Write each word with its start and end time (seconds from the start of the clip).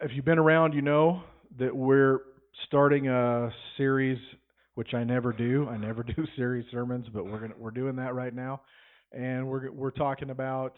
if 0.00 0.10
you've 0.14 0.24
been 0.24 0.38
around, 0.38 0.74
you 0.74 0.82
know 0.82 1.22
that 1.58 1.74
we're 1.74 2.20
starting 2.66 3.08
a 3.08 3.50
series, 3.76 4.18
which 4.74 4.92
I 4.94 5.04
never 5.04 5.32
do. 5.32 5.66
I 5.68 5.76
never 5.76 6.02
do 6.16 6.26
series 6.36 6.66
sermons, 6.70 7.06
but 7.12 7.24
we're 7.24 7.40
gonna 7.40 7.54
we're 7.58 7.70
doing 7.70 7.96
that 7.96 8.14
right 8.14 8.34
now, 8.34 8.62
and 9.12 9.46
we're 9.48 9.70
we're 9.72 9.90
talking 9.90 10.30
about 10.30 10.74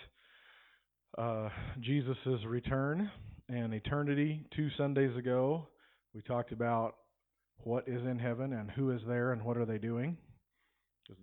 uh, 1.16 1.48
Jesus' 1.80 2.16
return 2.46 3.10
and 3.48 3.74
eternity. 3.74 4.44
Two 4.54 4.68
Sundays 4.76 5.16
ago, 5.16 5.66
we 6.14 6.22
talked 6.22 6.52
about 6.52 6.96
what 7.64 7.88
is 7.88 8.02
in 8.02 8.18
heaven 8.18 8.52
and 8.52 8.70
who 8.70 8.92
is 8.92 9.00
there 9.08 9.32
and 9.32 9.42
what 9.42 9.56
are 9.56 9.66
they 9.66 9.78
doing. 9.78 10.16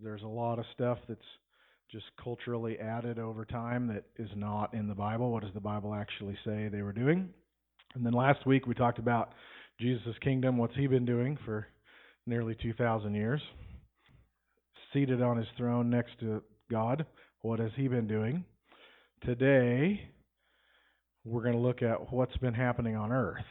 There's 0.04 0.24
a 0.24 0.28
lot 0.28 0.60
of 0.60 0.66
stuff 0.74 0.98
that's 1.08 1.22
just 1.92 2.06
culturally 2.22 2.78
added 2.80 3.20
over 3.20 3.46
time 3.46 3.88
that 3.88 4.04
is 4.18 4.30
not 4.36 4.74
in 4.74 4.88
the 4.88 4.96
Bible. 4.96 5.32
What 5.32 5.44
does 5.44 5.54
the 5.54 5.62
Bible 5.62 5.94
actually 5.94 6.36
say 6.44 6.68
they 6.68 6.82
were 6.82 6.92
doing? 6.92 7.30
And 7.96 8.06
then 8.06 8.14
last 8.14 8.46
week 8.46 8.68
we 8.68 8.74
talked 8.74 9.00
about 9.00 9.34
Jesus' 9.80 10.16
kingdom. 10.22 10.58
What's 10.58 10.76
he 10.76 10.86
been 10.86 11.06
doing 11.06 11.38
for 11.46 11.68
nearly 12.28 12.56
2,000 12.62 13.16
years? 13.16 13.42
Seated 14.94 15.22
on 15.22 15.38
his 15.38 15.48
throne 15.58 15.90
next 15.90 16.20
to 16.20 16.44
God. 16.70 17.06
What 17.42 17.60
has 17.60 17.72
he 17.76 17.88
been 17.88 18.08
doing? 18.08 18.44
Today 19.24 20.02
we're 21.24 21.42
going 21.42 21.56
to 21.56 21.62
look 21.62 21.82
at 21.82 22.12
what's 22.12 22.36
been 22.38 22.54
happening 22.54 22.96
on 22.96 23.12
earth. 23.12 23.44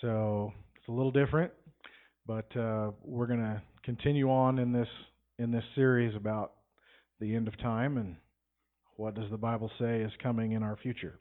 So 0.00 0.52
it's 0.76 0.88
a 0.88 0.92
little 0.92 1.12
different, 1.12 1.52
but 2.26 2.54
uh, 2.56 2.90
we're 3.02 3.26
going 3.26 3.40
to 3.40 3.62
continue 3.84 4.30
on 4.30 4.58
in 4.58 4.72
this 4.72 4.88
in 5.38 5.52
this 5.52 5.64
series 5.76 6.14
about 6.16 6.54
the 7.20 7.34
end 7.34 7.46
of 7.46 7.56
time 7.58 7.96
and 7.96 8.16
what 8.96 9.14
does 9.14 9.30
the 9.30 9.36
Bible 9.36 9.70
say 9.78 10.00
is 10.00 10.10
coming 10.20 10.52
in 10.52 10.64
our 10.64 10.76
future. 10.76 11.20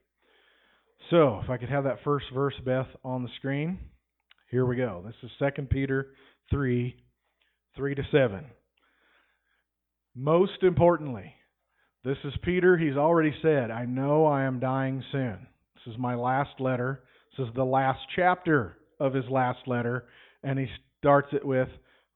So, 1.10 1.40
if 1.44 1.50
I 1.50 1.58
could 1.58 1.70
have 1.70 1.86
that 1.86 2.04
first 2.04 2.26
verse, 2.34 2.56
Beth, 2.66 2.88
on 3.04 3.24
the 3.24 3.30
screen. 3.38 3.80
Here 4.50 4.66
we 4.66 4.76
go. 4.76 5.04
This 5.06 5.16
is 5.24 5.32
2 5.56 5.64
Peter 5.64 6.14
3 6.52 6.96
3 7.76 7.96
to 7.96 8.04
7. 8.12 8.46
Most 10.16 10.64
importantly, 10.64 11.34
this 12.04 12.18
is 12.24 12.34
Peter. 12.42 12.78
He's 12.78 12.98
already 12.98 13.34
said, 13.42 13.70
I 13.70 13.86
know 13.86 14.26
I 14.26 14.44
am 14.44 14.60
dying 14.60 15.04
soon. 15.12 15.48
This 15.76 15.94
is 15.94 16.00
my 16.00 16.16
last 16.16 16.60
letter. 16.60 17.04
This 17.38 17.48
is 17.48 17.54
the 17.54 17.64
last 17.64 18.00
chapter 18.16 18.78
of 19.00 19.14
his 19.14 19.26
last 19.30 19.60
letter. 19.68 20.06
And 20.44 20.58
he 20.58 20.68
starts 21.00 21.28
it 21.34 21.46
with, 21.46 21.68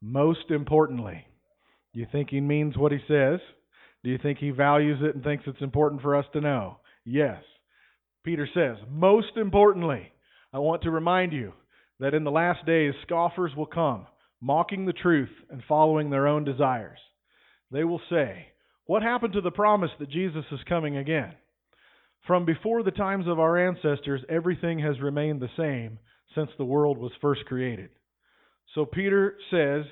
most 0.02 0.50
importantly. 0.50 1.25
Do 1.94 2.00
you 2.00 2.08
think 2.11 2.30
he 2.30 2.42
means 2.42 2.77
what 2.77 2.92
he 2.92 3.00
says? 3.08 3.39
Do 4.03 4.09
you 4.09 4.17
think 4.17 4.39
he 4.39 4.50
values 4.50 5.00
it 5.02 5.14
and 5.14 5.23
thinks 5.23 5.44
it's 5.45 5.61
important 5.61 6.02
for 6.02 6.16
us 6.16 6.25
to 6.33 6.42
know? 6.42 6.77
Yes. 7.05 7.44
Peter 8.23 8.47
says, 8.53 8.77
Most 8.89 9.36
importantly, 9.36 10.11
I 10.53 10.59
want 10.59 10.83
to 10.83 10.91
remind 10.91 11.33
you 11.33 11.53
that 12.00 12.14
in 12.14 12.23
the 12.23 12.31
last 12.31 12.66
days 12.66 12.94
scoffers 13.03 13.55
will 13.55 13.66
come, 13.66 14.08
mocking 14.41 14.86
the 14.86 14.94
truth 14.94 15.30
and 15.50 15.61
following 15.67 16.09
their 16.09 16.27
own 16.27 16.44
desires. 16.44 16.99
They 17.72 17.83
will 17.83 18.02
say, 18.09 18.47
What 18.86 19.03
happened 19.03 19.33
to 19.33 19.42
the 19.42 19.52
promise 19.52 19.92
that 19.99 20.09
Jesus 20.09 20.45
is 20.52 20.59
coming 20.67 20.97
again? 20.97 21.33
From 22.27 22.45
before 22.45 22.83
the 22.83 22.92
times 22.92 23.27
of 23.27 23.39
our 23.39 23.67
ancestors, 23.67 24.22
everything 24.30 24.80
has 24.80 24.99
remained 24.99 25.42
the 25.42 25.49
same 25.58 25.97
since 26.36 26.49
the 26.58 26.66
world 26.66 26.97
was 26.97 27.11
first 27.19 27.45
created. 27.45 27.89
So 28.75 28.86
Peter 28.86 29.36
says, 29.49 29.86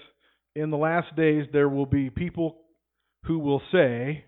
in 0.56 0.70
the 0.70 0.78
last 0.78 1.16
days 1.16 1.46
there 1.52 1.70
will 1.70 1.86
be 1.86 2.10
people 2.10 2.58
who 3.26 3.40
will 3.40 3.62
say, 3.72 4.26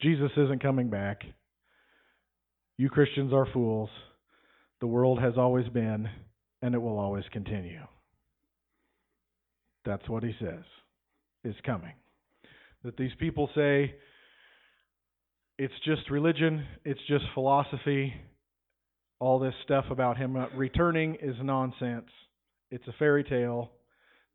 Jesus 0.00 0.30
isn't 0.36 0.62
coming 0.62 0.90
back. 0.90 1.22
You 2.78 2.88
Christians 2.88 3.32
are 3.32 3.46
fools. 3.52 3.90
The 4.80 4.86
world 4.86 5.20
has 5.20 5.34
always 5.36 5.68
been, 5.68 6.08
and 6.62 6.74
it 6.74 6.78
will 6.78 6.98
always 6.98 7.24
continue. 7.32 7.82
That's 9.84 10.08
what 10.08 10.22
he 10.22 10.32
says 10.40 10.62
is 11.44 11.56
coming. 11.66 11.92
That 12.84 12.96
these 12.96 13.10
people 13.18 13.50
say 13.54 13.94
it's 15.58 15.74
just 15.84 16.08
religion, 16.08 16.64
it's 16.84 17.00
just 17.08 17.24
philosophy, 17.34 18.14
all 19.18 19.40
this 19.40 19.54
stuff 19.64 19.86
about 19.90 20.16
him 20.16 20.36
returning 20.54 21.16
is 21.20 21.34
nonsense. 21.42 22.06
It's 22.70 22.86
a 22.86 22.94
fairy 22.98 23.24
tale. 23.24 23.72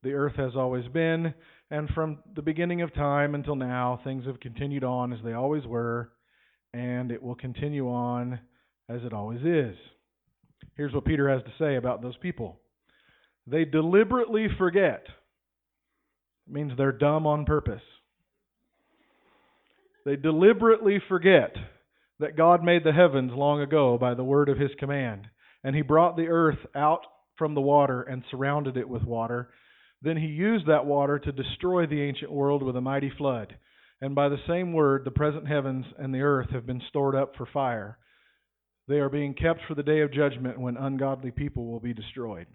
The 0.02 0.12
earth 0.12 0.36
has 0.36 0.52
always 0.58 0.86
been, 0.90 1.34
and 1.72 1.88
from 1.92 2.18
the 2.36 2.42
beginning 2.42 2.82
of 2.82 2.94
time 2.94 3.36
until 3.36 3.56
now, 3.56 4.02
things 4.04 4.26
have 4.26 4.42
continued 4.42 4.84
on 4.84 5.14
as 5.14 5.20
they 5.24 5.32
always 5.32 5.66
were, 5.66 6.12
and 6.74 7.12
it 7.12 7.22
will 7.22 7.36
continue 7.36 7.88
on 7.88 8.40
as 8.90 9.02
it 9.04 9.14
always 9.14 9.42
is. 9.42 9.76
Here's 10.76 10.94
what 10.94 11.06
Peter 11.06 11.30
has 11.30 11.44
to 11.44 11.54
say 11.60 11.76
about 11.76 12.02
those 12.02 12.18
people 12.18 12.60
they 13.46 13.66
deliberately 13.66 14.48
forget. 14.58 15.06
It 16.48 16.54
means 16.54 16.72
they're 16.78 16.92
dumb 16.92 17.28
on 17.28 17.46
purpose. 17.46 17.82
They 20.06 20.16
deliberately 20.16 21.02
forget 21.08 21.56
that 22.20 22.38
God 22.38 22.64
made 22.64 22.84
the 22.84 22.94
heavens 22.94 23.32
long 23.34 23.62
ago 23.62 23.98
by 23.98 24.14
the 24.14 24.24
word 24.24 24.50
of 24.50 24.58
his 24.58 24.72
command, 24.80 25.28
and 25.64 25.76
he 25.76 25.82
brought 25.82 26.16
the 26.16 26.28
earth 26.28 26.60
out 26.76 27.02
from 27.38 27.54
the 27.54 27.62
water 27.62 28.02
and 28.02 28.24
surrounded 28.30 28.78
it 28.78 28.88
with 28.88 29.04
water. 29.04 29.50
Then 30.02 30.18
he 30.18 30.28
used 30.28 30.68
that 30.68 30.86
water 30.86 31.20
to 31.20 31.32
destroy 31.32 31.86
the 31.86 32.02
ancient 32.02 32.32
world 32.32 32.64
with 32.64 32.76
a 32.76 32.82
mighty 32.82 33.12
flood. 33.18 33.56
And 34.04 34.16
by 34.16 34.28
the 34.28 34.38
same 34.50 34.74
word, 34.74 35.06
the 35.06 35.12
present 35.12 35.48
heavens 35.48 35.86
and 35.98 36.14
the 36.14 36.24
earth 36.24 36.50
have 36.50 36.66
been 36.66 36.82
stored 36.90 37.16
up 37.16 37.38
for 37.38 37.46
fire. 37.54 37.98
They 38.90 38.96
are 38.96 39.08
being 39.08 39.34
kept 39.34 39.62
for 39.66 39.76
the 39.76 39.82
day 39.82 40.02
of 40.02 40.12
judgment 40.12 40.60
when 40.60 40.76
ungodly 40.76 41.32
people 41.32 41.68
will 41.68 41.80
be 41.80 41.94
destroyed. 41.94 42.48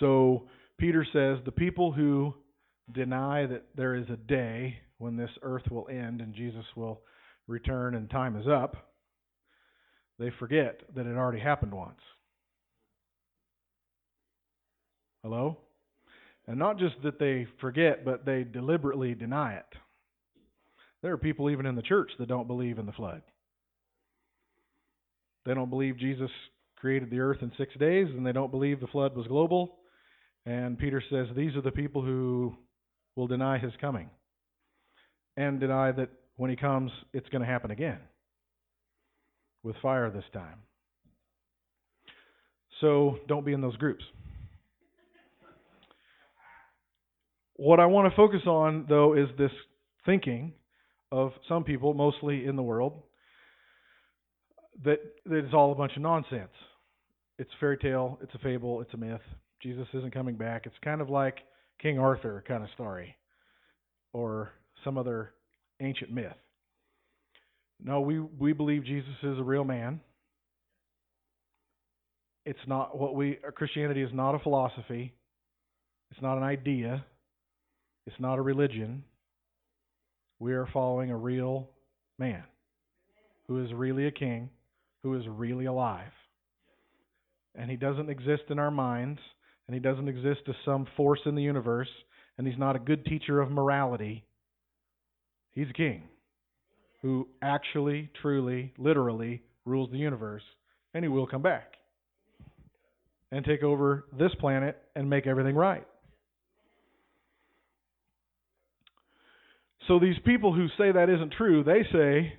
So, 0.00 0.48
Peter 0.78 1.06
says 1.10 1.38
the 1.46 1.50
people 1.50 1.92
who 1.92 2.34
deny 2.92 3.46
that 3.46 3.64
there 3.74 3.94
is 3.94 4.04
a 4.10 4.18
day 4.18 4.76
when 4.98 5.16
this 5.16 5.30
earth 5.40 5.70
will 5.70 5.88
end 5.88 6.20
and 6.20 6.34
Jesus 6.34 6.66
will 6.76 7.00
return 7.46 7.94
and 7.94 8.10
time 8.10 8.36
is 8.36 8.46
up, 8.46 8.92
they 10.18 10.30
forget 10.38 10.82
that 10.94 11.06
it 11.06 11.16
already 11.16 11.40
happened 11.40 11.72
once. 11.72 12.00
Hello? 15.22 15.56
And 16.50 16.58
not 16.58 16.80
just 16.80 16.96
that 17.04 17.20
they 17.20 17.46
forget, 17.60 18.04
but 18.04 18.26
they 18.26 18.42
deliberately 18.42 19.14
deny 19.14 19.54
it. 19.54 19.66
There 21.00 21.12
are 21.12 21.16
people 21.16 21.48
even 21.48 21.64
in 21.64 21.76
the 21.76 21.80
church 21.80 22.10
that 22.18 22.26
don't 22.26 22.48
believe 22.48 22.80
in 22.80 22.86
the 22.86 22.92
flood. 22.92 23.22
They 25.46 25.54
don't 25.54 25.70
believe 25.70 25.96
Jesus 25.96 26.28
created 26.74 27.08
the 27.08 27.20
earth 27.20 27.38
in 27.42 27.52
six 27.56 27.72
days, 27.78 28.08
and 28.08 28.26
they 28.26 28.32
don't 28.32 28.50
believe 28.50 28.80
the 28.80 28.88
flood 28.88 29.16
was 29.16 29.28
global. 29.28 29.76
And 30.44 30.76
Peter 30.76 31.00
says 31.08 31.28
these 31.36 31.54
are 31.54 31.62
the 31.62 31.70
people 31.70 32.02
who 32.02 32.52
will 33.14 33.28
deny 33.28 33.58
his 33.58 33.72
coming 33.80 34.10
and 35.36 35.60
deny 35.60 35.92
that 35.92 36.08
when 36.34 36.50
he 36.50 36.56
comes, 36.56 36.90
it's 37.12 37.28
going 37.28 37.42
to 37.42 37.48
happen 37.48 37.70
again 37.70 38.00
with 39.62 39.76
fire 39.80 40.10
this 40.10 40.24
time. 40.32 40.58
So 42.80 43.18
don't 43.28 43.46
be 43.46 43.52
in 43.52 43.60
those 43.60 43.76
groups. 43.76 44.02
What 47.62 47.78
I 47.78 47.84
want 47.84 48.10
to 48.10 48.16
focus 48.16 48.40
on, 48.46 48.86
though, 48.88 49.12
is 49.14 49.28
this 49.36 49.50
thinking 50.06 50.54
of 51.12 51.32
some 51.46 51.62
people, 51.62 51.92
mostly 51.92 52.46
in 52.46 52.56
the 52.56 52.62
world, 52.62 53.02
that, 54.82 54.96
that 55.26 55.44
it's 55.44 55.52
all 55.52 55.70
a 55.70 55.74
bunch 55.74 55.92
of 55.94 56.00
nonsense. 56.00 56.54
It's 57.38 57.50
a 57.50 57.60
fairy 57.60 57.76
tale, 57.76 58.18
it's 58.22 58.34
a 58.34 58.38
fable, 58.38 58.80
it's 58.80 58.94
a 58.94 58.96
myth. 58.96 59.20
Jesus 59.62 59.86
isn't 59.92 60.14
coming 60.14 60.36
back. 60.36 60.62
It's 60.64 60.74
kind 60.82 61.02
of 61.02 61.10
like 61.10 61.36
King 61.82 61.98
Arthur 61.98 62.42
kind 62.48 62.64
of 62.64 62.70
story 62.70 63.14
or 64.14 64.52
some 64.82 64.96
other 64.96 65.34
ancient 65.82 66.10
myth. 66.10 66.32
No, 67.78 68.00
we, 68.00 68.20
we 68.20 68.54
believe 68.54 68.86
Jesus 68.86 69.12
is 69.22 69.38
a 69.38 69.44
real 69.44 69.64
man. 69.64 70.00
It's 72.46 72.58
not 72.66 72.98
what 72.98 73.14
we, 73.14 73.36
Christianity 73.54 74.00
is 74.00 74.10
not 74.14 74.34
a 74.34 74.38
philosophy. 74.38 75.12
It's 76.10 76.22
not 76.22 76.38
an 76.38 76.42
idea. 76.42 77.04
It's 78.10 78.20
not 78.20 78.38
a 78.40 78.42
religion. 78.42 79.04
We 80.40 80.52
are 80.54 80.66
following 80.72 81.12
a 81.12 81.16
real 81.16 81.70
man 82.18 82.42
who 83.46 83.64
is 83.64 83.72
really 83.72 84.08
a 84.08 84.10
king, 84.10 84.50
who 85.04 85.14
is 85.14 85.22
really 85.28 85.66
alive. 85.66 86.10
And 87.54 87.70
he 87.70 87.76
doesn't 87.76 88.10
exist 88.10 88.42
in 88.48 88.58
our 88.58 88.72
minds, 88.72 89.20
and 89.68 89.74
he 89.74 89.80
doesn't 89.80 90.08
exist 90.08 90.40
as 90.48 90.56
some 90.64 90.88
force 90.96 91.20
in 91.24 91.36
the 91.36 91.42
universe, 91.42 91.88
and 92.36 92.48
he's 92.48 92.58
not 92.58 92.74
a 92.74 92.80
good 92.80 93.04
teacher 93.04 93.40
of 93.40 93.52
morality. 93.52 94.24
He's 95.52 95.70
a 95.70 95.74
king 95.74 96.02
who 97.02 97.28
actually, 97.40 98.10
truly, 98.20 98.72
literally 98.76 99.40
rules 99.64 99.88
the 99.92 99.98
universe, 99.98 100.42
and 100.94 101.04
he 101.04 101.08
will 101.08 101.28
come 101.28 101.42
back 101.42 101.74
and 103.30 103.44
take 103.44 103.62
over 103.62 104.06
this 104.18 104.32
planet 104.40 104.76
and 104.96 105.08
make 105.08 105.28
everything 105.28 105.54
right. 105.54 105.86
So 109.90 109.98
these 109.98 110.20
people 110.24 110.54
who 110.54 110.68
say 110.78 110.92
that 110.92 111.10
isn't 111.10 111.32
true, 111.32 111.64
they 111.64 111.82
say 111.92 112.32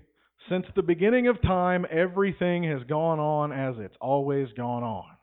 Since 0.48 0.68
the 0.74 0.82
beginning 0.82 1.28
of 1.28 1.42
time, 1.42 1.86
everything 1.92 2.64
has 2.64 2.82
gone 2.88 3.20
on 3.20 3.52
as 3.52 3.76
it's 3.78 3.98
always 4.00 4.48
gone 4.56 4.84
on. 4.84 5.18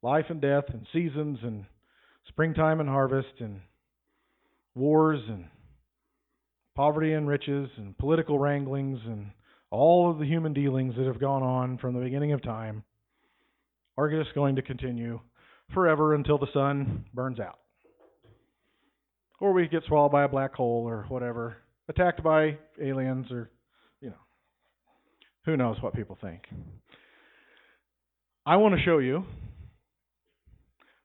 Life 0.00 0.26
and 0.28 0.40
death, 0.40 0.66
and 0.68 0.86
seasons, 0.92 1.40
and 1.42 1.64
springtime 2.28 2.78
and 2.78 2.88
harvest, 2.88 3.40
and 3.40 3.60
wars, 4.76 5.20
and 5.28 5.46
poverty 6.76 7.14
and 7.14 7.26
riches, 7.26 7.68
and 7.76 7.98
political 7.98 8.38
wranglings, 8.38 9.00
and 9.06 9.32
all 9.72 10.08
of 10.08 10.20
the 10.20 10.24
human 10.24 10.52
dealings 10.52 10.94
that 10.96 11.06
have 11.06 11.18
gone 11.18 11.42
on 11.42 11.78
from 11.78 11.94
the 11.94 12.00
beginning 12.00 12.30
of 12.32 12.44
time 12.44 12.84
are 13.98 14.08
just 14.08 14.36
going 14.36 14.54
to 14.54 14.62
continue 14.62 15.18
forever 15.74 16.14
until 16.14 16.38
the 16.38 16.46
sun 16.54 17.06
burns 17.12 17.40
out. 17.40 17.58
Or 19.40 19.52
we 19.52 19.66
get 19.68 19.82
swallowed 19.88 20.12
by 20.12 20.24
a 20.24 20.28
black 20.28 20.54
hole 20.54 20.84
or 20.86 21.06
whatever, 21.08 21.56
attacked 21.88 22.22
by 22.22 22.58
aliens 22.80 23.26
or, 23.30 23.50
you 24.00 24.10
know, 24.10 24.20
who 25.46 25.56
knows 25.56 25.80
what 25.80 25.94
people 25.94 26.18
think. 26.20 26.42
I 28.46 28.56
want 28.56 28.74
to 28.74 28.82
show 28.82 28.98
you 28.98 29.24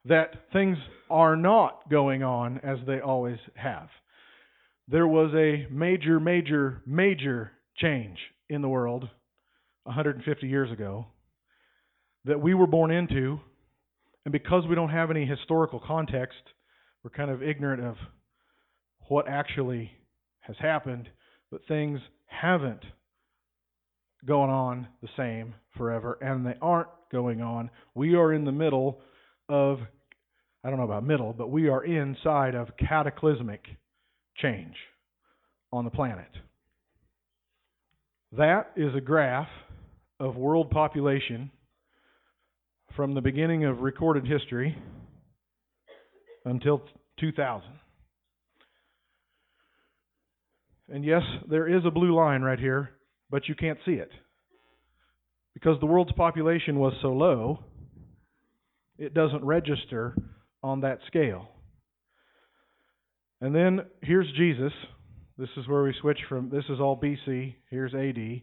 that 0.06 0.34
things 0.54 0.78
are 1.10 1.36
not 1.36 1.90
going 1.90 2.24
on 2.24 2.60
as 2.60 2.78
they 2.86 3.00
always 3.00 3.38
have. 3.56 3.88
There 4.88 5.08
was 5.08 5.34
a 5.34 5.66
major, 5.72 6.20
major, 6.20 6.82
major 6.86 7.52
change 7.78 8.18
in 8.50 8.62
the 8.62 8.70
world 8.70 9.10
150 9.84 10.48
years 10.48 10.72
ago 10.72 11.08
that 12.26 12.40
we 12.40 12.54
were 12.54 12.68
born 12.68 12.92
into, 12.92 13.40
and 14.26 14.32
because 14.32 14.64
we 14.68 14.76
don't 14.76 14.90
have 14.90 15.10
any 15.10 15.26
historical 15.26 15.80
context, 15.80 16.38
we're 17.04 17.12
kind 17.12 17.32
of 17.32 17.42
ignorant 17.42 17.84
of 17.84 17.96
what 19.07 19.28
actually 19.28 19.92
has 20.42 20.56
happened, 20.60 21.10
but 21.52 21.62
things 21.68 22.00
haven't 22.28 22.84
gone 24.25 24.50
on 24.50 24.88
the 25.02 25.10
same 25.16 25.54
forever, 25.78 26.18
and 26.22 26.46
they 26.46 26.56
aren't 26.62 26.90
going 27.12 27.42
on. 27.42 27.69
We 27.94 28.16
are 28.16 28.34
in 28.34 28.46
the 28.46 28.52
middle 28.52 29.00
of, 29.50 29.80
I 30.63 30.69
don't 30.69 30.80
know 30.80 30.86
about 30.86 31.06
middle, 31.06 31.34
but 31.34 31.50
we 31.50 31.69
are 31.69 31.84
inside 31.84 32.56
of 32.56 32.69
cataclysmic 32.78 33.66
change 34.38 34.75
on 35.72 35.86
the 35.86 35.92
planet. 35.92 36.30
That 38.31 38.72
is 38.75 38.94
a 38.96 39.01
graph 39.01 39.48
of 40.19 40.36
world 40.36 40.72
population 40.72 41.51
from 42.96 43.13
the 43.13 43.22
beginning 43.22 43.66
of 43.66 43.80
recorded 43.80 44.25
history 44.25 44.78
until 46.46 46.81
2000. 47.19 47.69
And 50.90 51.04
yes, 51.04 51.24
there 51.50 51.68
is 51.68 51.84
a 51.86 51.92
blue 51.92 52.16
line 52.16 52.42
right 52.42 52.60
here, 52.60 52.92
but 53.30 53.48
you 53.48 53.56
can't 53.56 53.80
see 53.86 53.94
it. 53.94 54.12
Because 55.54 55.80
the 55.80 55.86
world's 55.86 56.12
population 56.12 56.80
was 56.80 56.94
so 57.02 57.10
low, 57.10 57.64
it 58.98 59.14
doesn't 59.14 59.44
register 59.44 60.16
on 60.62 60.82
that 60.82 61.00
scale. 61.08 61.50
And 63.42 63.56
then 63.56 63.82
here's 64.02 64.32
Jesus. 64.38 64.74
This 65.38 65.50
is 65.58 65.68
where 65.68 65.84
we 65.84 65.94
switch 66.00 66.20
from, 66.30 66.50
this 66.50 66.64
is 66.70 66.80
all 66.80 67.00
BC. 67.00 67.56
Here's 67.70 67.94
AD. 67.94 68.42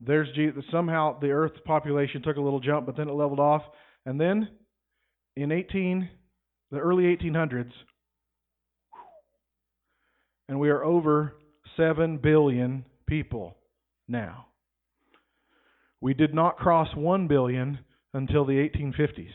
There's 0.00 0.28
Jesus. 0.34 0.64
Somehow 0.70 1.18
the 1.20 1.30
Earth's 1.30 1.58
population 1.64 2.22
took 2.22 2.36
a 2.36 2.40
little 2.40 2.60
jump, 2.60 2.86
but 2.86 2.96
then 2.96 3.08
it 3.08 3.12
leveled 3.12 3.40
off. 3.40 3.62
And 4.04 4.20
then 4.20 4.48
in 5.36 5.52
18, 5.52 6.08
the 6.70 6.78
early 6.78 7.04
1800s, 7.04 7.70
and 10.48 10.60
we 10.60 10.70
are 10.70 10.84
over 10.84 11.34
7 11.76 12.18
billion 12.18 12.84
people 13.06 13.56
now. 14.08 14.46
We 16.00 16.14
did 16.14 16.34
not 16.34 16.56
cross 16.56 16.88
1 16.94 17.26
billion 17.26 17.80
until 18.14 18.44
the 18.44 18.52
1850s, 18.52 19.32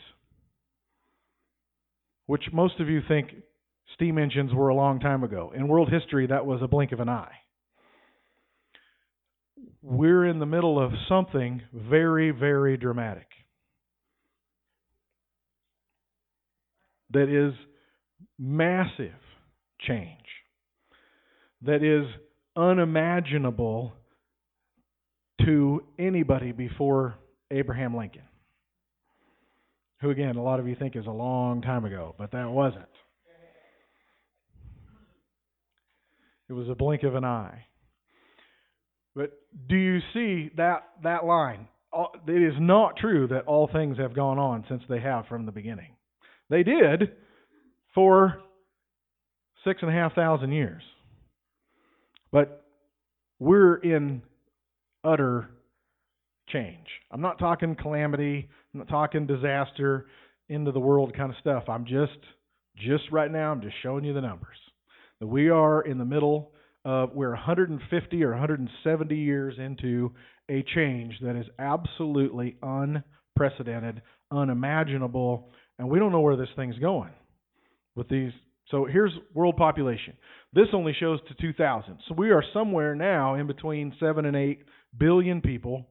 which 2.26 2.44
most 2.52 2.80
of 2.80 2.88
you 2.88 3.00
think 3.06 3.30
steam 3.94 4.18
engines 4.18 4.52
were 4.54 4.68
a 4.68 4.74
long 4.74 5.00
time 5.00 5.22
ago. 5.22 5.52
In 5.54 5.68
world 5.68 5.90
history, 5.90 6.26
that 6.28 6.46
was 6.46 6.60
a 6.62 6.68
blink 6.68 6.92
of 6.92 7.00
an 7.00 7.08
eye. 7.08 7.32
We're 9.82 10.26
in 10.26 10.38
the 10.38 10.46
middle 10.46 10.82
of 10.82 10.92
something 11.08 11.62
very, 11.72 12.30
very 12.30 12.76
dramatic 12.76 13.26
that 17.10 17.28
is 17.28 17.54
massive 18.38 19.12
change 19.80 20.21
that 21.64 21.82
is 21.82 22.06
unimaginable 22.56 23.92
to 25.44 25.82
anybody 25.98 26.52
before 26.52 27.14
Abraham 27.50 27.96
Lincoln. 27.96 28.22
Who, 30.00 30.10
again, 30.10 30.36
a 30.36 30.42
lot 30.42 30.58
of 30.60 30.66
you 30.66 30.74
think 30.74 30.96
is 30.96 31.06
a 31.06 31.10
long 31.10 31.62
time 31.62 31.84
ago, 31.84 32.14
but 32.18 32.32
that 32.32 32.50
wasn't. 32.50 32.84
It 36.48 36.52
was 36.54 36.68
a 36.68 36.74
blink 36.74 37.02
of 37.04 37.14
an 37.14 37.24
eye. 37.24 37.64
But 39.14 39.32
do 39.68 39.76
you 39.76 40.00
see 40.12 40.50
that, 40.56 40.82
that 41.02 41.24
line? 41.24 41.68
It 42.26 42.42
is 42.42 42.54
not 42.58 42.96
true 42.96 43.28
that 43.28 43.46
all 43.46 43.68
things 43.72 43.98
have 43.98 44.14
gone 44.14 44.38
on 44.38 44.64
since 44.68 44.82
they 44.88 45.00
have 45.00 45.26
from 45.26 45.46
the 45.46 45.52
beginning. 45.52 45.94
They 46.50 46.62
did 46.62 47.12
for 47.94 48.40
six 49.64 49.82
and 49.82 49.90
a 49.90 49.94
half 49.94 50.14
thousand 50.14 50.52
years. 50.52 50.82
But 52.32 52.64
we're 53.38 53.76
in 53.76 54.22
utter 55.04 55.50
change. 56.48 56.86
I'm 57.10 57.20
not 57.20 57.38
talking 57.38 57.76
calamity, 57.76 58.48
I'm 58.72 58.78
not 58.80 58.88
talking 58.88 59.26
disaster, 59.26 60.06
end 60.50 60.68
of 60.68 60.74
the 60.74 60.80
world 60.80 61.14
kind 61.16 61.30
of 61.30 61.36
stuff. 61.40 61.64
I'm 61.68 61.84
just 61.84 62.18
just 62.76 63.04
right 63.12 63.30
now 63.30 63.52
I'm 63.52 63.60
just 63.60 63.74
showing 63.82 64.04
you 64.04 64.14
the 64.14 64.20
numbers. 64.20 64.56
That 65.20 65.26
we 65.26 65.50
are 65.50 65.82
in 65.82 65.98
the 65.98 66.04
middle 66.04 66.52
of 66.84 67.10
we're 67.14 67.30
150 67.30 68.24
or 68.24 68.30
170 68.30 69.14
years 69.14 69.54
into 69.58 70.12
a 70.50 70.64
change 70.74 71.14
that 71.22 71.36
is 71.36 71.46
absolutely 71.58 72.56
unprecedented, 72.62 74.02
unimaginable, 74.30 75.50
and 75.78 75.88
we 75.88 75.98
don't 75.98 76.12
know 76.12 76.20
where 76.20 76.36
this 76.36 76.48
thing's 76.56 76.78
going 76.78 77.12
with 77.94 78.08
these 78.08 78.32
so 78.72 78.86
here's 78.86 79.12
world 79.34 79.56
population. 79.56 80.14
This 80.54 80.66
only 80.72 80.96
shows 80.98 81.20
to 81.28 81.34
2000. 81.34 81.98
So 82.08 82.14
we 82.16 82.30
are 82.30 82.42
somewhere 82.52 82.96
now 82.96 83.34
in 83.34 83.46
between 83.46 83.94
7 84.00 84.24
and 84.24 84.34
8 84.34 84.64
billion 84.98 85.42
people. 85.42 85.86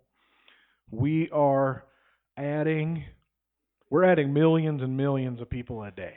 We 0.90 1.30
are 1.32 1.86
adding 2.36 3.06
we're 3.90 4.06
adding 4.06 4.34
millions 4.34 4.82
and 4.82 4.98
millions 4.98 5.42
of 5.42 5.50
people 5.50 5.84
a 5.84 5.92
day. 5.92 6.14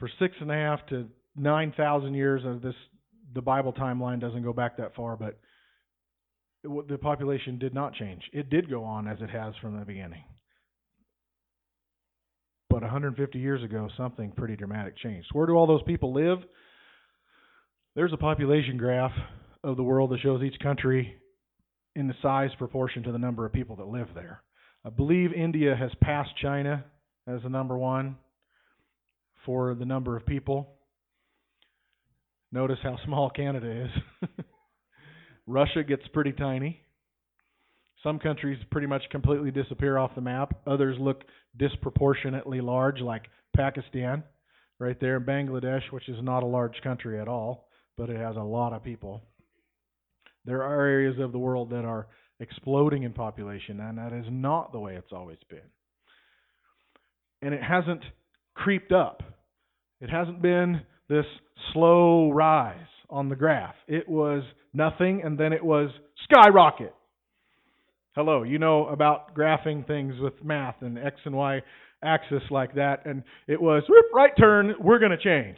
For 0.00 0.08
six 0.18 0.34
and 0.40 0.50
a 0.50 0.54
half 0.54 0.86
to 0.88 1.06
nine 1.36 1.72
thousand 1.76 2.14
years 2.14 2.42
of 2.44 2.62
this 2.62 2.74
the 3.34 3.42
Bible 3.42 3.72
timeline 3.72 4.20
doesn't 4.20 4.42
go 4.42 4.52
back 4.52 4.78
that 4.78 4.94
far, 4.96 5.16
but 5.16 5.38
the 6.64 6.98
population 6.98 7.58
did 7.58 7.74
not 7.74 7.94
change. 7.94 8.22
It 8.32 8.50
did 8.50 8.68
go 8.68 8.82
on 8.82 9.06
as 9.06 9.18
it 9.20 9.30
has 9.30 9.54
from 9.60 9.78
the 9.78 9.84
beginning. 9.84 10.24
But 12.78 12.84
150 12.84 13.40
years 13.40 13.64
ago, 13.64 13.88
something 13.96 14.30
pretty 14.30 14.54
dramatic 14.54 14.96
changed. 14.98 15.30
Where 15.32 15.48
do 15.48 15.54
all 15.54 15.66
those 15.66 15.82
people 15.82 16.14
live? 16.14 16.38
There's 17.96 18.12
a 18.12 18.16
population 18.16 18.76
graph 18.76 19.10
of 19.64 19.76
the 19.76 19.82
world 19.82 20.10
that 20.10 20.20
shows 20.20 20.44
each 20.44 20.60
country 20.60 21.16
in 21.96 22.06
the 22.06 22.14
size 22.22 22.50
proportion 22.56 23.02
to 23.02 23.10
the 23.10 23.18
number 23.18 23.44
of 23.44 23.52
people 23.52 23.74
that 23.74 23.88
live 23.88 24.06
there. 24.14 24.44
I 24.84 24.90
believe 24.90 25.32
India 25.32 25.74
has 25.74 25.90
passed 26.00 26.30
China 26.40 26.84
as 27.26 27.42
the 27.42 27.48
number 27.48 27.76
one 27.76 28.14
for 29.44 29.74
the 29.74 29.84
number 29.84 30.16
of 30.16 30.24
people. 30.24 30.76
Notice 32.52 32.78
how 32.80 32.96
small 33.04 33.28
Canada 33.28 33.86
is. 33.86 34.28
Russia 35.48 35.82
gets 35.82 36.06
pretty 36.12 36.30
tiny. 36.30 36.80
Some 38.04 38.20
countries 38.20 38.58
pretty 38.70 38.86
much 38.86 39.02
completely 39.10 39.50
disappear 39.50 39.98
off 39.98 40.14
the 40.14 40.20
map. 40.20 40.60
Others 40.64 40.98
look 41.00 41.24
disproportionately 41.58 42.60
large, 42.60 43.00
like 43.00 43.24
Pakistan, 43.56 44.22
right 44.78 44.98
there, 45.00 45.16
in 45.16 45.24
Bangladesh, 45.24 45.82
which 45.90 46.08
is 46.08 46.22
not 46.22 46.42
a 46.42 46.46
large 46.46 46.80
country 46.82 47.20
at 47.20 47.28
all, 47.28 47.68
but 47.96 48.10
it 48.10 48.16
has 48.16 48.36
a 48.36 48.40
lot 48.40 48.72
of 48.72 48.84
people. 48.84 49.22
There 50.44 50.62
are 50.62 50.86
areas 50.86 51.16
of 51.18 51.32
the 51.32 51.38
world 51.38 51.70
that 51.70 51.84
are 51.84 52.06
exploding 52.40 53.02
in 53.02 53.12
population, 53.12 53.80
and 53.80 53.98
that 53.98 54.12
is 54.12 54.26
not 54.30 54.72
the 54.72 54.78
way 54.78 54.94
it's 54.94 55.12
always 55.12 55.38
been. 55.50 55.58
And 57.42 57.52
it 57.52 57.62
hasn't 57.62 58.02
creeped 58.54 58.92
up. 58.92 59.22
It 60.00 60.10
hasn't 60.10 60.40
been 60.40 60.82
this 61.08 61.26
slow 61.72 62.30
rise 62.30 62.76
on 63.10 63.28
the 63.28 63.36
graph. 63.36 63.74
It 63.86 64.08
was 64.08 64.42
nothing, 64.72 65.22
and 65.24 65.38
then 65.38 65.52
it 65.52 65.64
was 65.64 65.90
skyrocket. 66.24 66.94
Hello, 68.18 68.42
you 68.42 68.58
know 68.58 68.88
about 68.88 69.32
graphing 69.32 69.86
things 69.86 70.12
with 70.18 70.32
math 70.42 70.74
and 70.80 70.98
X 70.98 71.14
and 71.24 71.36
Y 71.36 71.62
axis 72.02 72.42
like 72.50 72.74
that, 72.74 73.06
and 73.06 73.22
it 73.46 73.62
was 73.62 73.84
right 74.12 74.32
turn, 74.36 74.74
we're 74.80 74.98
going 74.98 75.12
to 75.12 75.16
change. 75.16 75.56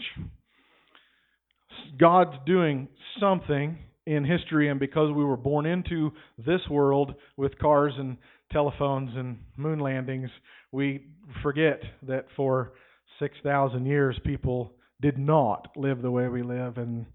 God's 1.99 2.37
doing 2.45 2.88
something 3.19 3.79
in 4.05 4.26
history 4.26 4.69
and 4.69 4.79
because 4.79 5.11
we 5.11 5.25
were 5.25 5.38
born 5.38 5.64
into 5.64 6.12
this 6.37 6.61
world 6.71 7.14
with 7.38 7.59
cars 7.59 7.95
and 7.97 8.19
telephones 8.52 9.09
and 9.17 9.38
moon 9.57 9.79
landings, 9.79 10.29
we 10.71 11.07
forget 11.43 11.81
that 12.09 12.26
for 12.37 12.75
6,000 13.21 13.87
years 13.87 14.21
people 14.23 14.75
did 15.00 15.17
not 15.17 15.69
live 15.76 16.02
the 16.02 16.11
way 16.11 16.29
we 16.29 16.43
live, 16.43 16.76
and 16.76 17.07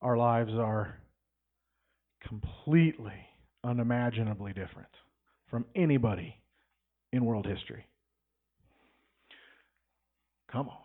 our 0.00 0.16
lives 0.16 0.50
are 0.52 0.98
completely, 2.26 3.12
unimaginably 3.64 4.52
different 4.52 4.88
from 5.50 5.64
anybody 5.74 6.36
in 7.12 7.24
world 7.24 7.46
history. 7.46 7.86
Come 10.50 10.68
on. 10.68 10.76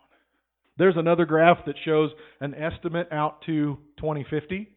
There's 0.78 0.96
another 0.96 1.26
graph 1.26 1.58
that 1.66 1.74
shows 1.84 2.10
an 2.40 2.54
estimate 2.54 3.08
out 3.10 3.42
to 3.46 3.78
2050. 3.98 4.68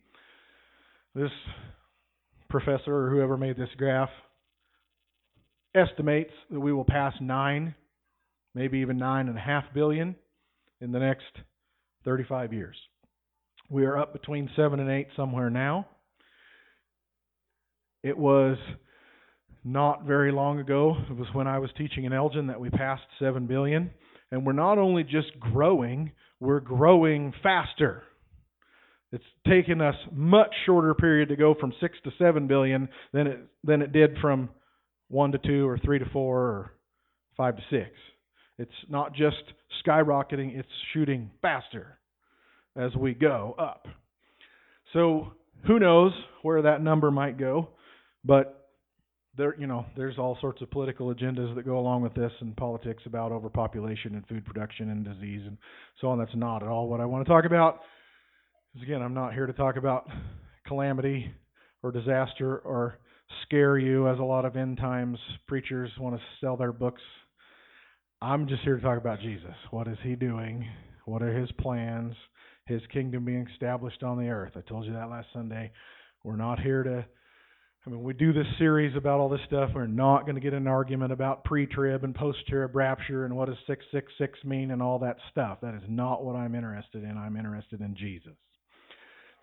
This 1.13 1.31
professor 2.49 2.95
or 2.95 3.09
whoever 3.09 3.37
made 3.37 3.55
this 3.55 3.69
graph 3.77 4.09
estimates 5.75 6.31
that 6.49 6.59
we 6.59 6.73
will 6.73 6.83
pass 6.83 7.13
nine, 7.21 7.75
maybe 8.55 8.79
even 8.79 8.97
nine 8.97 9.27
and 9.27 9.37
a 9.37 9.41
half 9.41 9.65
billion 9.73 10.15
in 10.81 10.91
the 10.91 10.99
next 10.99 11.25
35 12.03 12.51
years. 12.51 12.75
We 13.69 13.85
are 13.85 13.97
up 13.97 14.11
between 14.11 14.49
seven 14.55 14.79
and 14.79 14.89
eight 14.89 15.07
somewhere 15.15 15.49
now. 15.49 15.87
It 18.03 18.17
was 18.17 18.57
not 19.63 20.05
very 20.05 20.31
long 20.31 20.59
ago, 20.59 20.95
it 21.09 21.15
was 21.15 21.27
when 21.33 21.47
I 21.47 21.59
was 21.59 21.69
teaching 21.77 22.05
in 22.05 22.13
Elgin 22.13 22.47
that 22.47 22.59
we 22.59 22.69
passed 22.69 23.03
7 23.19 23.45
billion. 23.45 23.91
And 24.31 24.45
we're 24.45 24.53
not 24.53 24.77
only 24.77 25.03
just 25.03 25.39
growing, 25.39 26.11
we're 26.39 26.61
growing 26.61 27.33
faster. 27.43 28.03
It's 29.11 29.23
taken 29.47 29.81
us 29.81 29.95
much 30.11 30.51
shorter 30.65 30.93
period 30.93 31.29
to 31.29 31.35
go 31.35 31.53
from 31.59 31.73
6 31.79 31.97
to 32.05 32.11
7 32.17 32.47
billion 32.47 32.87
than 33.11 33.27
it 33.27 33.39
than 33.63 33.81
it 33.81 33.91
did 33.91 34.17
from 34.21 34.49
1 35.09 35.33
to 35.33 35.37
2 35.37 35.67
or 35.67 35.77
3 35.77 35.99
to 35.99 36.05
4 36.05 36.39
or 36.39 36.71
5 37.35 37.55
to 37.57 37.61
6. 37.69 37.89
It's 38.57 38.71
not 38.89 39.13
just 39.13 39.43
skyrocketing, 39.85 40.57
it's 40.57 40.69
shooting 40.93 41.29
faster 41.41 41.97
as 42.77 42.95
we 42.95 43.13
go 43.13 43.55
up. 43.59 43.87
So, 44.93 45.33
who 45.67 45.77
knows 45.79 46.13
where 46.41 46.61
that 46.61 46.81
number 46.81 47.11
might 47.11 47.37
go, 47.37 47.69
but 48.23 48.69
there 49.37 49.55
you 49.57 49.67
know 49.67 49.85
there's 49.95 50.17
all 50.17 50.37
sorts 50.41 50.61
of 50.61 50.69
political 50.71 51.13
agendas 51.13 51.55
that 51.55 51.65
go 51.65 51.79
along 51.79 52.01
with 52.01 52.13
this 52.13 52.31
and 52.41 52.55
politics 52.57 53.03
about 53.05 53.31
overpopulation 53.31 54.15
and 54.15 54.27
food 54.27 54.45
production 54.45 54.89
and 54.89 55.05
disease 55.05 55.41
and 55.45 55.57
so 55.99 56.07
on. 56.07 56.19
That's 56.19 56.35
not 56.35 56.63
at 56.63 56.69
all 56.69 56.89
what 56.89 56.99
I 56.99 57.05
want 57.05 57.25
to 57.25 57.31
talk 57.31 57.45
about. 57.45 57.79
Because 58.73 58.87
again 58.87 59.01
I'm 59.01 59.13
not 59.13 59.33
here 59.33 59.45
to 59.45 59.53
talk 59.53 59.77
about 59.77 60.07
calamity 60.67 61.31
or 61.83 61.91
disaster 61.91 62.57
or 62.59 62.97
scare 63.43 63.77
you 63.77 64.09
as 64.09 64.19
a 64.19 64.23
lot 64.23 64.45
of 64.45 64.57
end 64.57 64.77
times 64.77 65.17
preachers 65.47 65.89
want 65.99 66.15
to 66.15 66.21
sell 66.41 66.57
their 66.57 66.73
books. 66.73 67.01
I'm 68.21 68.47
just 68.47 68.61
here 68.63 68.75
to 68.75 68.81
talk 68.81 68.97
about 68.97 69.21
Jesus. 69.21 69.55
What 69.71 69.87
is 69.87 69.97
he 70.03 70.15
doing? 70.15 70.67
What 71.05 71.23
are 71.23 71.35
his 71.35 71.51
plans? 71.53 72.13
His 72.67 72.81
kingdom 72.93 73.25
being 73.25 73.47
established 73.53 74.03
on 74.03 74.17
the 74.17 74.29
earth. 74.29 74.51
I 74.55 74.61
told 74.61 74.85
you 74.85 74.93
that 74.93 75.09
last 75.09 75.27
Sunday. 75.33 75.71
We're 76.23 76.35
not 76.35 76.59
here 76.59 76.83
to 76.83 77.05
I 77.85 77.89
mean, 77.89 78.03
we 78.03 78.13
do 78.13 78.31
this 78.31 78.45
series 78.59 78.95
about 78.95 79.19
all 79.19 79.27
this 79.27 79.41
stuff. 79.47 79.71
We're 79.73 79.87
not 79.87 80.23
going 80.23 80.35
to 80.35 80.41
get 80.41 80.53
an 80.53 80.67
argument 80.67 81.11
about 81.11 81.43
pre-trib 81.43 82.03
and 82.03 82.13
post-trib 82.13 82.75
rapture 82.75 83.25
and 83.25 83.35
what 83.35 83.47
does 83.47 83.57
666 83.65 84.45
mean 84.45 84.69
and 84.69 84.83
all 84.83 84.99
that 84.99 85.17
stuff. 85.31 85.57
That 85.61 85.73
is 85.73 85.81
not 85.87 86.23
what 86.23 86.35
I'm 86.35 86.53
interested 86.53 87.03
in. 87.03 87.17
I'm 87.17 87.35
interested 87.35 87.81
in 87.81 87.95
Jesus. 87.95 88.33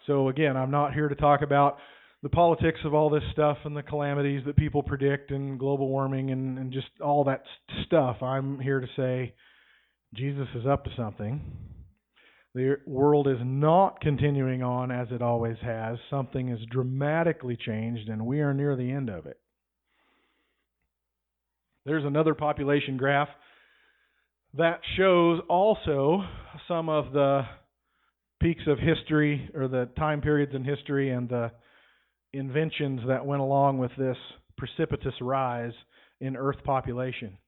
So 0.07 0.29
again, 0.29 0.57
I'm 0.57 0.71
not 0.71 0.95
here 0.95 1.09
to 1.09 1.17
talk 1.17 1.43
about 1.43 1.79
the 2.23 2.29
politics 2.29 2.79
of 2.85 2.95
all 2.95 3.11
this 3.11 3.25
stuff 3.33 3.59
and 3.65 3.77
the 3.77 3.83
calamities 3.83 4.43
that 4.47 4.57
people 4.57 4.85
predict 4.85 5.33
and 5.33 5.59
global 5.59 5.89
warming 5.89 6.31
and, 6.31 6.59
and 6.59 6.73
just 6.73 6.89
all 7.05 7.25
that 7.25 7.43
stuff. 7.87 8.23
I'm 8.23 8.61
here 8.61 8.79
to 8.79 8.89
say 8.97 9.35
Jesus 10.15 10.47
is 10.55 10.65
up 10.65 10.85
to 10.85 10.91
something 10.97 11.41
the 12.55 12.77
world 12.87 13.29
is 13.29 13.39
not 13.43 14.01
continuing 14.01 14.63
on 14.63 14.91
as 14.91 15.09
it 15.11 15.23
always 15.23 15.57
has. 15.63 15.99
Something 16.11 16.49
has 16.49 16.59
dramatically 16.71 17.57
changed, 17.57 18.09
and 18.09 18.27
we 18.27 18.41
are 18.41 18.55
near 18.55 18.77
the 18.77 18.91
end 18.91 19.11
of 19.11 19.27
it. 19.27 19.39
There's 21.85 22.05
another 22.05 22.35
population 22.35 22.97
graph 22.97 23.29
that 24.55 24.81
shows 24.97 25.41
also 25.49 26.23
some 26.67 26.89
of 26.89 27.13
the 27.13 27.43
peaks 28.41 28.63
of 28.67 28.79
history 28.79 29.51
or 29.55 29.69
the 29.69 29.89
time 29.99 30.21
periods 30.21 30.55
in 30.55 30.65
history 30.65 31.11
and 31.11 31.29
the 31.29 31.51
inventions 32.33 33.01
that 33.09 33.27
went 33.27 33.43
along 33.43 33.79
with 33.79 33.91
this 33.99 34.17
precipitous 34.57 35.15
rise 35.21 35.73
in 36.21 36.37
Earth 36.37 36.63
population 36.65 37.39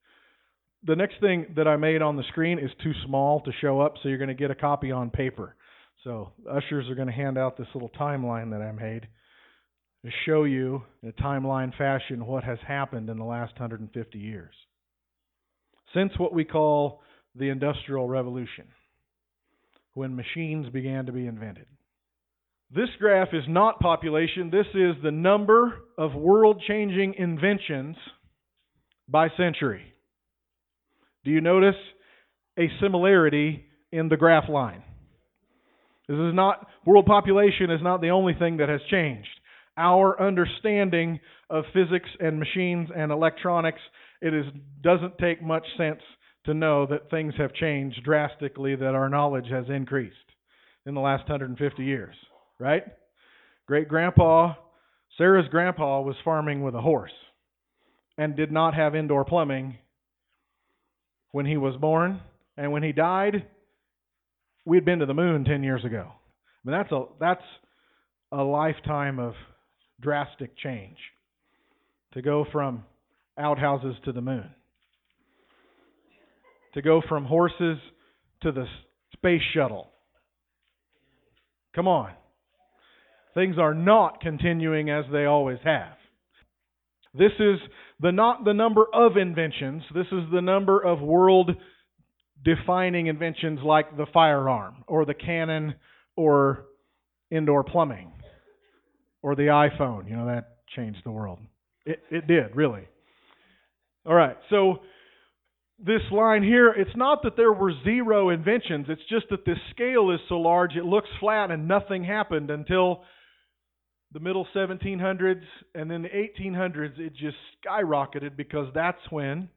the 0.85 0.97
next 0.97 1.21
thing 1.21 1.47
that 1.57 1.69
I 1.69 1.77
made 1.77 2.03
on 2.03 2.17
the 2.17 2.23
screen 2.29 2.59
is 2.59 2.71
too 2.83 2.93
small 3.07 3.41
to 3.43 3.53
show 3.61 3.81
up, 3.81 3.95
so 4.03 4.09
you're 4.09 4.19
going 4.19 4.29
to 4.29 4.35
get 4.35 4.51
a 4.51 4.55
copy 4.55 4.91
on 4.91 5.11
paper. 5.11 5.57
So 6.05 6.33
ushers 6.51 6.89
are 6.89 6.95
going 6.95 7.09
to 7.09 7.13
hand 7.13 7.37
out 7.37 7.59
this 7.59 7.67
little 7.75 7.91
timeline 7.91 8.51
that 8.51 8.63
I 8.63 8.73
made 8.73 9.07
to 10.05 10.11
show 10.25 10.45
you 10.45 10.83
in 11.03 11.11
a 11.11 11.13
timeline 11.13 11.77
fashion 11.77 12.25
what 12.25 12.45
has 12.45 12.59
happened 12.67 13.11
in 13.11 13.19
the 13.19 13.25
last 13.25 13.53
150 13.53 14.19
years. 14.19 14.55
Since 15.95 16.13
what 16.17 16.33
we 16.33 16.45
call 16.45 17.03
the 17.35 17.51
Industrial 17.51 18.09
Revolution, 18.09 18.67
when 19.95 20.17
machines 20.17 20.69
began 20.71 21.07
to 21.07 21.13
be 21.13 21.27
invented. 21.27 21.67
This 22.75 22.89
graph 22.99 23.29
is 23.33 23.43
not 23.49 23.81
population, 23.81 24.51
this 24.51 24.67
is 24.75 24.95
the 25.03 25.11
number 25.11 25.81
of 25.99 26.15
world 26.15 26.63
changing 26.67 27.15
inventions 27.19 27.97
by 29.09 29.29
century. 29.37 29.90
Do 31.25 31.31
you 31.31 31.41
notice 31.41 31.77
a 32.59 32.69
similarity 32.81 33.67
in 33.93 34.09
the 34.09 34.17
graph 34.17 34.49
line? 34.49 34.83
This 36.09 36.19
is 36.19 36.35
not, 36.35 36.67
world 36.85 37.07
population 37.07 37.71
is 37.71 37.81
not 37.83 38.01
the 38.01 38.11
only 38.11 38.35
thing 38.35 38.57
that 38.57 38.69
has 38.69 38.81
changed. 38.91 39.29
Our 39.77 40.21
understanding 40.21 41.21
of 41.49 41.65
physics 41.73 42.09
and 42.19 42.39
machines 42.39 42.89
and 42.95 43.13
electronics, 43.13 43.81
it 44.21 44.35
is, 44.35 44.47
doesn't 44.83 45.19
take 45.19 45.43
much 45.43 45.65
sense 45.77 46.01
to 46.47 46.55
know 46.55 46.87
that 46.87 47.11
things 47.11 47.35
have 47.39 47.53
changed 47.55 48.03
drastically, 48.05 48.75
that 48.75 48.95
our 48.95 49.09
knowledge 49.09 49.47
has 49.51 49.67
increased 49.69 50.17
in 50.87 50.95
the 50.95 51.01
last 51.01 51.29
150 51.29 51.85
years, 51.85 52.15
right? 52.59 52.83
Great 53.67 53.89
grandpa, 53.89 54.55
Sarah's 55.17 55.49
grandpa 55.51 56.01
was 56.01 56.17
farming 56.25 56.63
with 56.63 56.75
a 56.75 56.81
horse 56.81 57.13
and 58.19 58.37
did 58.37 58.51
not 58.51 58.75
have 58.75 58.95
indoor 58.95 59.25
plumbing 59.25 59.79
when 61.33 61.47
he 61.47 61.57
was 61.57 61.77
born, 61.77 62.21
and 62.57 62.73
when 62.73 62.83
he 62.83 62.93
died, 62.93 63.47
we 64.65 64.77
had 64.77 64.85
been 64.85 64.99
to 64.99 65.07
the 65.07 65.15
moon 65.15 65.45
10 65.45 65.63
years 65.63 65.85
ago. 65.85 66.07
I 66.09 66.69
mean, 66.69 66.77
that's 66.77 66.93
a 66.93 67.05
that's 67.19 67.43
a 68.33 68.43
lifetime 68.43 69.19
of 69.19 69.35
drastic 70.01 70.57
change 70.59 70.99
to 72.13 72.23
go 72.23 72.45
from 72.53 72.85
outhouses 73.39 73.95
to 74.05 74.13
the 74.13 74.21
moon, 74.21 74.51
to 76.75 76.83
go 76.83 77.03
from 77.09 77.25
horses 77.25 77.79
to 78.43 78.53
the 78.53 78.67
space 79.13 79.43
shuttle. 79.55 79.89
Come 81.75 81.89
on. 81.89 82.13
Things 83.35 83.57
are 83.59 83.75
not 83.75 84.21
continuing 84.21 84.91
as 84.91 85.05
they 85.13 85.25
always 85.25 85.59
have. 85.65 85.95
This 87.15 87.33
is 87.39 87.59
the 88.01 88.13
not 88.13 88.45
the 88.45 88.55
number 88.55 88.85
of 88.93 89.17
inventions. 89.17 89.83
This 89.95 90.07
is 90.07 90.31
the 90.33 90.41
number 90.41 90.81
of 90.81 91.01
world 91.01 91.51
defining 92.45 93.09
inventions 93.09 93.61
like 93.63 93.97
the 93.97 94.07
firearm 94.13 94.85
or 94.87 95.05
the 95.05 95.15
cannon 95.15 95.75
or 96.17 96.67
indoor 97.31 97.65
plumbing 97.65 98.13
or 99.23 99.35
the 99.35 99.43
iPhone. 99.43 100.09
You 100.09 100.17
know 100.17 100.27
that 100.27 100.59
changed 100.75 101.01
the 101.05 101.11
world. 101.11 101.41
It 101.85 102.01
it 102.11 102.27
did, 102.27 102.55
really. 102.55 102.87
All 104.07 104.15
right. 104.15 104.37
So 104.49 104.81
this 105.85 106.03
line 106.13 106.43
here, 106.43 106.69
it's 106.71 106.95
not 106.97 107.23
that 107.23 107.37
there 107.37 107.53
were 107.53 107.73
zero 107.85 108.31
inventions. 108.31 108.87
It's 108.89 109.03
just 109.09 109.27
that 109.31 109.45
this 109.45 109.59
scale 109.71 110.11
is 110.11 110.21
so 110.29 110.37
large 110.37 110.77
it 110.77 110.85
looks 110.85 111.09
flat 111.19 111.51
and 111.51 111.67
nothing 111.67 112.05
happened 112.05 112.51
until 112.51 113.03
the 114.13 114.21
middle 114.21 114.47
1700s 114.55 115.43
and 115.75 115.91
then 115.91 116.03
the 116.03 116.09
1800s 116.09 116.99
it 116.99 117.13
just 117.15 117.37
skyrocketed 117.65 118.37
because 118.37 118.67
that's 118.75 119.01
when 119.11 119.49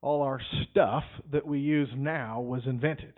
all 0.00 0.22
our 0.22 0.40
stuff 0.70 1.04
that 1.32 1.46
we 1.46 1.58
use 1.58 1.88
now 1.96 2.40
was 2.40 2.62
invented. 2.66 3.14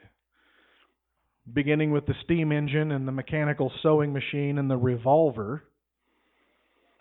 Beginning 1.52 1.90
with 1.90 2.06
the 2.06 2.14
steam 2.24 2.52
engine 2.52 2.92
and 2.92 3.06
the 3.06 3.12
mechanical 3.12 3.70
sewing 3.82 4.12
machine 4.12 4.58
and 4.58 4.70
the 4.70 4.76
revolver 4.76 5.64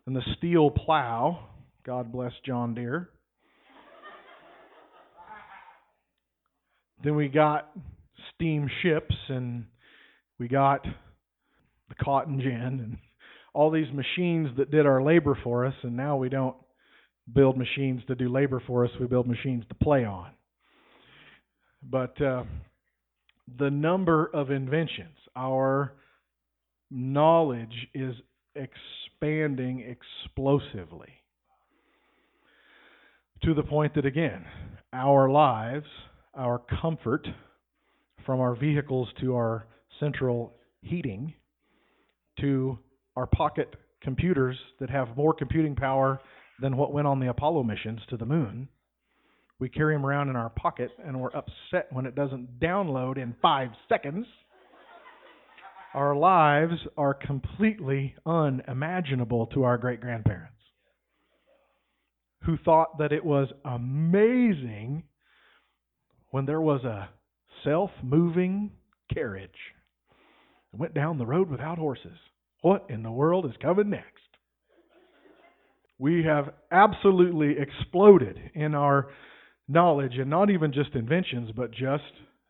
and 0.06 0.16
the 0.16 0.24
steel 0.38 0.70
plow. 0.70 1.48
God 1.86 2.12
bless 2.12 2.34
john 2.46 2.76
deere. 2.76 3.10
Then 7.04 7.16
we 7.16 7.28
got 7.28 7.70
steam 8.34 8.70
ships 8.82 9.16
and 9.28 9.66
we 10.40 10.48
got 10.48 10.86
the 11.90 11.96
cotton 11.96 12.40
gin 12.40 12.52
and 12.52 12.98
all 13.54 13.72
these 13.72 13.92
machines 13.94 14.50
that 14.58 14.72
did 14.72 14.86
our 14.86 15.02
labor 15.02 15.38
for 15.44 15.66
us, 15.66 15.76
and 15.84 15.96
now 15.96 16.18
we 16.18 16.30
don't 16.30 16.56
build 17.34 17.58
machines 17.58 18.02
to 18.08 18.16
do 18.16 18.30
labor 18.30 18.62
for 18.66 18.84
us, 18.84 18.92
we 19.00 19.08
build 19.08 19.28
machines 19.28 19.64
to 19.70 19.76
play 19.76 20.04
on. 20.06 20.32
But 21.82 22.20
uh, 22.22 22.44
the 23.60 23.70
number 23.70 24.30
of 24.34 24.52
inventions, 24.52 25.18
our 25.36 25.94
knowledge 26.90 27.88
is 27.94 28.16
expanding 28.56 29.96
explosively 30.26 31.10
to 33.44 33.54
the 33.54 33.64
point 33.64 33.96
that, 33.96 34.06
again, 34.06 34.46
our 34.94 35.30
lives, 35.30 35.88
our 36.36 36.62
comfort, 36.82 37.28
from 38.26 38.40
our 38.40 38.56
vehicles 38.56 39.10
to 39.20 39.36
our 39.36 39.68
central 40.00 40.54
heating 40.82 41.34
to 42.40 42.78
our 43.16 43.28
pocket 43.28 43.76
computers 44.02 44.58
that 44.80 44.90
have 44.90 45.16
more 45.16 45.34
computing 45.34 45.76
power 45.76 46.20
than 46.62 46.78
what 46.78 46.94
went 46.94 47.08
on 47.08 47.20
the 47.20 47.30
Apollo 47.30 47.64
missions 47.64 48.00
to 48.10 48.18
the 48.18 48.26
moon. 48.26 48.68
We 49.60 49.70
carry 49.70 49.96
them 49.96 50.06
around 50.06 50.30
in 50.30 50.36
our 50.36 50.50
pocket 50.50 50.92
and 51.04 51.20
we're 51.20 51.36
upset 51.36 51.92
when 51.92 52.06
it 52.06 52.16
doesn't 52.16 52.60
download 52.60 53.18
in 53.18 53.36
five 53.42 53.70
seconds. 53.88 54.26
Our 55.94 56.16
lives 56.16 56.80
are 56.98 57.14
completely 57.14 58.16
unimaginable 58.26 59.48
to 59.48 59.64
our 59.64 59.78
great 59.78 60.02
grandparents 60.02 60.54
who 62.46 62.58
thought 62.58 62.98
that 62.98 63.12
it 63.12 63.24
was 63.24 63.48
amazing 63.64 65.04
when 66.32 66.46
there 66.46 66.62
was 66.62 66.84
a 66.84 67.10
self 67.64 67.92
moving 68.02 68.72
carriage 69.14 69.52
that 70.72 70.80
went 70.80 70.94
down 70.94 71.18
the 71.18 71.26
road 71.26 71.50
without 71.50 71.78
horses. 71.78 72.18
What 72.64 72.86
in 72.88 73.04
the 73.04 73.12
world 73.12 73.46
is 73.46 73.52
coming 73.62 73.90
next? 73.90 74.08
We 76.00 76.24
have 76.24 76.54
absolutely 76.72 77.56
exploded 77.60 78.40
in 78.56 78.74
our 78.74 79.10
knowledge, 79.68 80.14
and 80.18 80.30
not 80.30 80.50
even 80.50 80.72
just 80.72 80.96
inventions, 80.96 81.50
but 81.54 81.72
just 81.72 82.04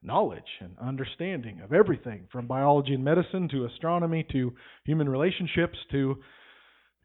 knowledge 0.04 0.44
and 0.62 0.78
understanding 0.80 1.62
of 1.62 1.74
everything 1.74 2.28
from 2.32 2.46
biology 2.46 2.94
and 2.94 3.04
medicine 3.04 3.50
to 3.50 3.66
astronomy 3.66 4.24
to 4.32 4.54
human 4.86 5.10
relationships 5.10 5.80
to 5.92 6.18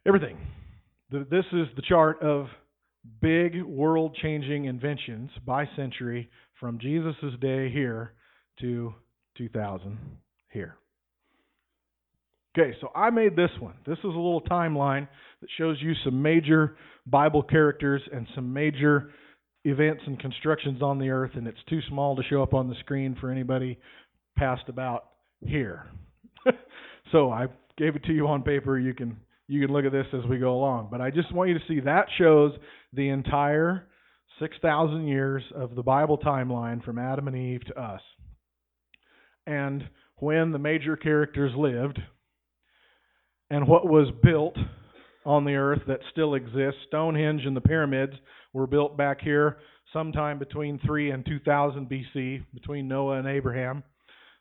everything. 0.06 0.36
This 1.10 1.46
is 1.52 1.66
the 1.76 1.82
chart 1.88 2.20
of 2.22 2.48
big 3.22 3.62
world 3.62 4.18
changing 4.20 4.66
inventions 4.66 5.30
by 5.46 5.64
century 5.76 6.28
from 6.60 6.78
Jesus' 6.78 7.14
day 7.40 7.70
here 7.70 8.12
to 8.60 8.92
2000 9.38 9.98
here. 10.52 10.76
Okay, 12.58 12.74
so 12.80 12.90
I 12.94 13.10
made 13.10 13.36
this 13.36 13.50
one. 13.60 13.74
This 13.86 13.98
is 13.98 14.04
a 14.04 14.08
little 14.08 14.42
timeline 14.42 15.06
that 15.40 15.48
shows 15.58 15.76
you 15.80 15.92
some 16.04 16.20
major 16.20 16.76
Bible 17.06 17.42
characters 17.42 18.02
and 18.12 18.26
some 18.34 18.52
major 18.52 19.10
events 19.64 20.02
and 20.06 20.18
constructions 20.18 20.82
on 20.82 20.98
the 20.98 21.10
earth, 21.10 21.32
and 21.34 21.46
it's 21.46 21.58
too 21.68 21.80
small 21.88 22.16
to 22.16 22.22
show 22.28 22.42
up 22.42 22.54
on 22.54 22.68
the 22.68 22.74
screen 22.80 23.16
for 23.20 23.30
anybody 23.30 23.78
past 24.36 24.62
about 24.66 25.04
here. 25.40 25.86
so 27.12 27.30
I 27.30 27.46
gave 27.76 27.94
it 27.94 28.02
to 28.04 28.12
you 28.12 28.26
on 28.26 28.42
paper. 28.42 28.76
You 28.76 28.92
can 28.92 29.18
you 29.46 29.64
can 29.64 29.72
look 29.72 29.84
at 29.84 29.92
this 29.92 30.06
as 30.12 30.28
we 30.28 30.38
go 30.38 30.52
along. 30.52 30.88
But 30.90 31.00
I 31.00 31.10
just 31.10 31.32
want 31.32 31.50
you 31.50 31.58
to 31.58 31.64
see 31.68 31.80
that 31.80 32.06
shows 32.18 32.52
the 32.92 33.08
entire 33.08 33.86
6,000 34.40 35.06
years 35.06 35.44
of 35.54 35.76
the 35.76 35.82
Bible 35.82 36.18
timeline 36.18 36.84
from 36.84 36.98
Adam 36.98 37.28
and 37.28 37.36
Eve 37.36 37.64
to 37.66 37.80
us. 37.80 38.00
And 39.46 39.88
when 40.16 40.50
the 40.50 40.58
major 40.58 40.96
characters 40.96 41.52
lived, 41.56 42.00
and 43.50 43.66
what 43.66 43.86
was 43.86 44.08
built 44.22 44.56
on 45.24 45.44
the 45.44 45.54
earth 45.54 45.82
that 45.86 46.00
still 46.10 46.34
exists. 46.34 46.80
Stonehenge 46.88 47.42
and 47.44 47.56
the 47.56 47.60
pyramids 47.60 48.14
were 48.52 48.66
built 48.66 48.96
back 48.96 49.20
here 49.20 49.58
sometime 49.92 50.38
between 50.38 50.80
3 50.86 51.10
and 51.10 51.24
2000 51.24 51.88
BC, 51.88 52.44
between 52.54 52.88
Noah 52.88 53.18
and 53.18 53.28
Abraham. 53.28 53.82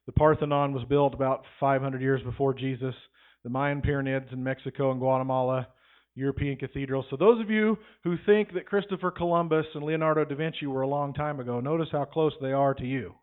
The 0.05 0.11
Parthenon 0.13 0.73
was 0.73 0.85
built 0.85 1.13
about 1.13 1.43
500 1.59 2.01
years 2.01 2.21
before 2.23 2.53
Jesus. 2.53 2.95
The 3.43 3.49
Mayan 3.49 3.81
pyramids 3.81 4.27
in 4.31 4.43
Mexico 4.43 4.91
and 4.91 4.99
Guatemala, 4.99 5.67
European 6.15 6.57
cathedrals. 6.57 7.05
So, 7.09 7.17
those 7.17 7.41
of 7.41 7.49
you 7.49 7.77
who 8.03 8.15
think 8.25 8.53
that 8.53 8.65
Christopher 8.65 9.11
Columbus 9.11 9.65
and 9.75 9.83
Leonardo 9.83 10.25
da 10.25 10.35
Vinci 10.35 10.65
were 10.65 10.81
a 10.81 10.87
long 10.87 11.13
time 11.13 11.39
ago, 11.39 11.59
notice 11.59 11.89
how 11.91 12.05
close 12.05 12.33
they 12.41 12.51
are 12.51 12.73
to 12.73 12.85
you 12.85 13.13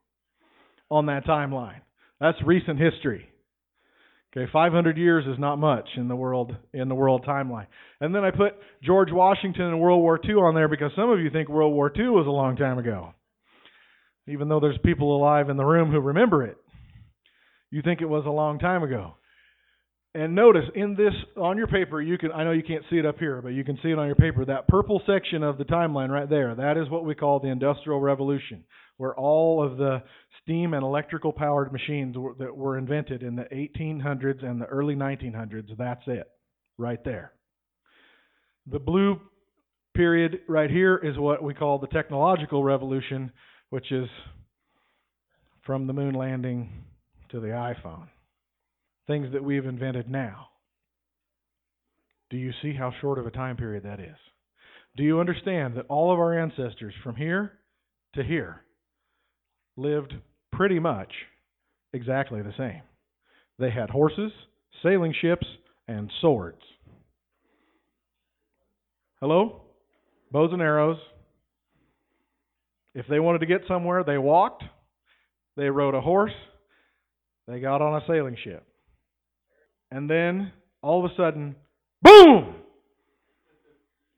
on 0.91 1.07
that 1.07 1.27
timeline. 1.27 1.81
That's 2.21 2.39
recent 2.45 2.79
history. 2.79 3.29
Okay, 4.37 4.51
500 4.53 4.99
years 4.99 5.25
is 5.27 5.39
not 5.39 5.57
much 5.57 5.89
in 5.97 6.09
the 6.09 6.17
world 6.17 6.57
in 6.73 6.89
the 6.89 6.95
world 6.95 7.25
timeline. 7.25 7.67
And 8.01 8.13
then 8.13 8.25
I 8.25 8.33
put 8.33 8.55
George 8.83 9.13
Washington 9.13 9.67
and 9.67 9.81
World 9.81 10.03
War 10.03 10.19
II 10.29 10.35
on 10.35 10.55
there 10.55 10.67
because 10.67 10.91
some 10.97 11.11
of 11.11 11.21
you 11.21 11.31
think 11.31 11.49
World 11.49 11.73
War 11.73 11.93
II 11.97 12.09
was 12.09 12.27
a 12.27 12.31
long 12.31 12.57
time 12.57 12.79
ago. 12.79 13.15
Even 14.27 14.49
though 14.49 14.59
there's 14.59 14.79
people 14.85 15.17
alive 15.17 15.51
in 15.51 15.57
the 15.57 15.65
room 15.65 15.93
who 15.93 16.01
remember 16.01 16.43
it. 16.43 16.57
You 17.71 17.83
think 17.83 18.01
it 18.01 18.09
was 18.09 18.25
a 18.27 18.31
long 18.31 18.59
time 18.59 18.83
ago. 18.83 19.15
And 20.17 20.35
notice 20.35 20.65
in 20.75 20.95
this 20.95 21.13
on 21.37 21.57
your 21.57 21.67
paper, 21.67 22.01
you 22.01 22.19
can 22.19 22.33
I 22.33 22.43
know 22.43 22.53
you 22.53 22.63
can't 22.63 22.85
see 22.91 22.97
it 22.97 23.07
up 23.07 23.19
here, 23.19 23.41
but 23.41 23.51
you 23.51 23.65
can 23.65 23.79
see 23.83 23.91
it 23.91 23.99
on 23.99 24.07
your 24.07 24.17
paper. 24.17 24.45
That 24.45 24.67
purple 24.67 25.01
section 25.07 25.45
of 25.45 25.59
the 25.59 25.65
timeline 25.65 26.09
right 26.09 26.29
there, 26.29 26.55
that 26.55 26.77
is 26.77 26.89
what 26.91 27.05
we 27.05 27.15
call 27.15 27.39
the 27.39 27.49
Industrial 27.49 28.01
Revolution, 28.01 28.65
where 28.97 29.15
all 29.15 29.65
of 29.65 29.77
the 29.77 30.03
steam 30.45 30.75
and 30.75 30.85
electrical 30.85 31.33
powered 31.33 31.73
machines 31.73 32.17
that 32.39 32.57
were 32.57 32.79
invented 32.79 33.23
in 33.23 33.35
the 33.35 33.45
1800s 33.45 34.45
and 34.45 34.61
the 34.61 34.67
early 34.67 34.95
1900s, 34.95 35.77
that's 35.77 36.03
it. 36.07 36.29
Right 36.77 37.03
there. 37.05 37.33
The 38.71 38.79
blue 38.79 39.21
period 39.95 40.41
right 40.49 40.71
here 40.71 40.97
is 40.97 41.17
what 41.19 41.43
we 41.43 41.55
call 41.55 41.79
the 41.79 41.87
technological 41.87 42.63
revolution, 42.63 43.33
which 43.71 43.91
is 43.93 44.09
from 45.63 45.87
the 45.87 45.93
moon 45.93 46.15
landing 46.15 46.71
to 47.31 47.41
the 47.41 47.49
iPhone 47.49 48.09
things 49.07 49.29
that 49.33 49.45
we've 49.45 49.67
invented 49.67 50.11
now. 50.11 50.49
Do 52.31 52.37
you 52.37 52.53
see 52.63 52.73
how 52.73 52.93
short 53.01 53.19
of 53.19 53.27
a 53.27 53.31
time 53.31 53.57
period 53.57 53.85
that 53.85 54.01
is? 54.01 54.17
Do 54.97 55.03
you 55.03 55.21
understand 55.21 55.77
that 55.77 55.87
all 55.89 56.13
of 56.13 56.19
our 56.19 56.39
ancestors 56.39 56.95
from 57.03 57.17
here 57.17 57.53
to 58.15 58.23
here 58.23 58.63
lived 59.77 60.15
pretty 60.57 60.79
much 60.79 61.13
exactly 61.93 62.43
the 62.43 62.55
same? 62.57 62.83
They 63.59 63.71
had 63.71 63.91
horses, 63.91 64.33
sailing 64.83 65.15
ships, 65.21 65.47
and 65.87 66.11
swords. 66.21 66.61
Hello? 69.21 69.63
Bows 70.33 70.51
and 70.53 70.63
arrows. 70.63 70.99
If 72.95 73.07
they 73.09 73.21
wanted 73.21 73.41
to 73.41 73.47
get 73.47 73.63
somewhere, 73.67 74.05
they 74.05 74.19
walked, 74.19 74.63
they 75.57 75.69
rode 75.69 75.95
a 75.95 76.01
horse, 76.01 76.33
they 77.47 77.61
got 77.61 77.83
on 77.83 78.01
a 78.01 78.07
sailing 78.07 78.37
ship. 78.43 78.65
And 79.91 80.09
then 80.09 80.53
all 80.83 81.05
of 81.05 81.11
a 81.11 81.15
sudden, 81.17 81.57
boom! 82.03 82.55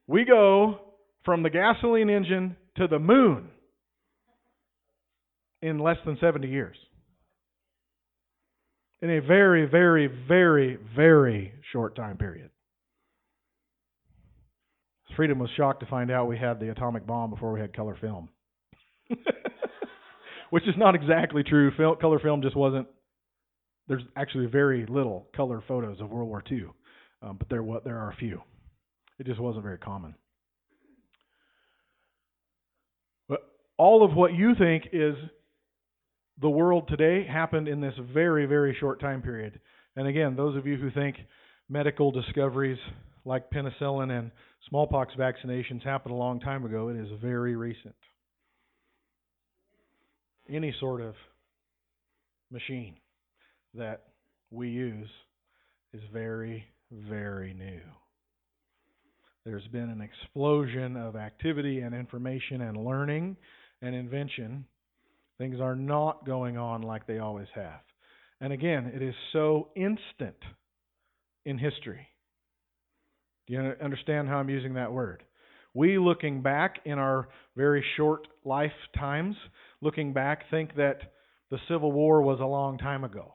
We 0.07 0.25
go 0.25 0.81
from 1.25 1.43
the 1.43 1.51
gasoline 1.51 2.11
engine 2.11 2.57
to 2.77 2.87
the 2.87 2.99
moon 2.99 3.49
in 5.63 5.79
less 5.79 5.97
than 6.05 6.19
70 6.21 6.49
years. 6.49 6.77
In 9.03 9.11
a 9.11 9.21
very, 9.21 9.67
very, 9.67 10.07
very, 10.29 10.79
very 10.95 11.53
short 11.73 11.95
time 11.97 12.17
period. 12.17 12.51
Freedom 15.15 15.39
was 15.39 15.51
shocked 15.57 15.81
to 15.81 15.87
find 15.87 16.11
out 16.11 16.29
we 16.29 16.39
had 16.39 16.61
the 16.61 16.71
atomic 16.71 17.07
bomb 17.07 17.31
before 17.31 17.53
we 17.53 17.61
had 17.61 17.75
color 17.75 17.97
film. 18.01 18.29
Which 20.51 20.65
is 20.65 20.75
not 20.77 20.95
exactly 20.95 21.43
true. 21.43 21.71
Color 22.01 22.19
film 22.21 22.43
just 22.43 22.57
wasn't 22.57 22.87
there's 23.89 24.03
actually 24.17 24.47
very 24.47 24.85
little 24.87 25.29
color 25.35 25.63
photos 25.67 26.01
of 26.01 26.11
World 26.11 26.29
War 26.29 26.43
II, 26.51 26.67
um, 27.23 27.37
but 27.39 27.49
there 27.49 27.63
what 27.63 27.85
there 27.85 27.99
are 27.99 28.11
a 28.11 28.17
few. 28.17 28.43
It 29.19 29.27
just 29.27 29.41
wasn't 29.41 29.65
very 29.65 29.79
common. 29.79 30.15
But 33.29 33.41
all 33.79 34.05
of 34.05 34.15
what 34.15 34.35
you 34.35 34.55
think 34.59 34.85
is 34.93 35.15
the 36.41 36.51
world 36.51 36.89
today 36.89 37.27
happened 37.27 37.69
in 37.69 37.81
this 37.81 37.95
very 38.13 38.47
very 38.47 38.77
short 38.79 39.01
time 39.01 39.23
period. 39.23 39.61
And 39.97 40.07
again, 40.07 40.37
those 40.37 40.57
of 40.57 40.67
you 40.67 40.77
who 40.77 40.91
think 40.91 41.17
medical 41.69 42.11
discoveries 42.11 42.79
like 43.25 43.51
penicillin 43.51 44.17
and 44.17 44.31
smallpox 44.69 45.15
vaccinations 45.19 45.83
happened 45.83 46.15
a 46.15 46.19
long 46.19 46.41
time 46.41 46.65
ago, 46.65 46.89
it 46.89 46.97
is 46.97 47.09
very 47.21 47.57
recent. 47.57 47.95
Any 50.49 50.75
sort 50.79 51.01
of 51.01 51.15
machine 52.51 52.97
that 53.75 54.05
we 54.51 54.69
use 54.69 55.09
is 55.93 56.01
very, 56.13 56.65
very 56.91 57.53
new. 57.53 57.81
There's 59.45 59.67
been 59.69 59.91
an 59.91 60.01
explosion 60.01 60.97
of 60.97 61.17
activity 61.17 61.81
and 61.81 61.95
information 61.95 62.63
and 62.63 62.85
learning 62.85 63.37
and 63.83 63.95
invention. 63.95 64.67
Things 65.39 65.61
are 65.61 65.77
not 65.77 66.25
going 66.27 66.57
on 66.57 66.83
like 66.83 67.07
they 67.07 67.19
always 67.19 67.49
have. 67.55 67.81
And 68.41 68.53
again, 68.53 68.93
it 68.95 69.03
is 69.03 69.15
so 69.33 69.69
instant. 69.77 70.37
in 71.47 71.59
history. 71.59 72.09
Do 73.47 73.55
you 73.55 73.61
understand 73.83 74.29
how 74.29 74.37
I'm 74.39 74.51
using 74.51 74.75
that 74.75 74.93
word? 74.93 75.23
We, 75.73 75.99
looking 75.99 76.43
back 76.43 76.81
in 76.85 76.99
our 76.99 77.29
very 77.57 77.85
short 77.97 78.27
lifetimes, 78.45 79.37
looking 79.81 80.13
back, 80.13 80.51
think 80.51 80.75
that 80.77 81.13
the 81.51 81.59
Civil 81.69 81.93
War 81.93 82.23
was 82.23 82.41
a 82.41 82.47
long 82.47 82.79
time 82.79 83.05
ago. 83.05 83.35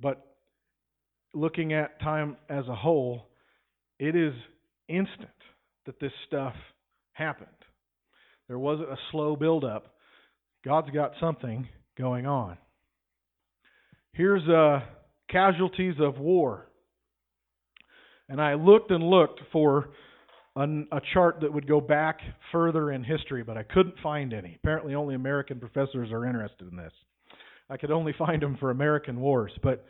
But 0.00 0.26
looking 1.32 1.72
at 1.72 2.00
time 2.00 2.36
as 2.50 2.66
a 2.68 2.74
whole, 2.74 3.28
it 3.98 4.14
is 4.14 4.34
instant 4.88 5.30
that 5.86 6.00
this 6.00 6.12
stuff 6.26 6.54
happened. 7.12 7.48
There 8.48 8.58
wasn't 8.58 8.90
a 8.90 8.98
slow 9.10 9.36
buildup. 9.36 9.89
God's 10.64 10.90
got 10.90 11.12
something 11.20 11.68
going 11.98 12.26
on. 12.26 12.58
Here's 14.12 14.46
uh, 14.48 14.80
casualties 15.30 15.94
of 16.00 16.18
war. 16.18 16.66
And 18.28 18.40
I 18.40 18.54
looked 18.54 18.90
and 18.90 19.02
looked 19.02 19.40
for 19.52 19.90
an, 20.56 20.86
a 20.92 21.00
chart 21.14 21.38
that 21.40 21.52
would 21.52 21.66
go 21.66 21.80
back 21.80 22.20
further 22.52 22.92
in 22.92 23.04
history, 23.04 23.42
but 23.42 23.56
I 23.56 23.62
couldn't 23.62 23.94
find 24.02 24.32
any. 24.32 24.56
Apparently, 24.62 24.94
only 24.94 25.14
American 25.14 25.58
professors 25.58 26.10
are 26.12 26.26
interested 26.26 26.70
in 26.70 26.76
this. 26.76 26.92
I 27.68 27.76
could 27.76 27.90
only 27.90 28.14
find 28.18 28.42
them 28.42 28.56
for 28.58 28.70
American 28.70 29.20
wars. 29.20 29.52
But 29.62 29.84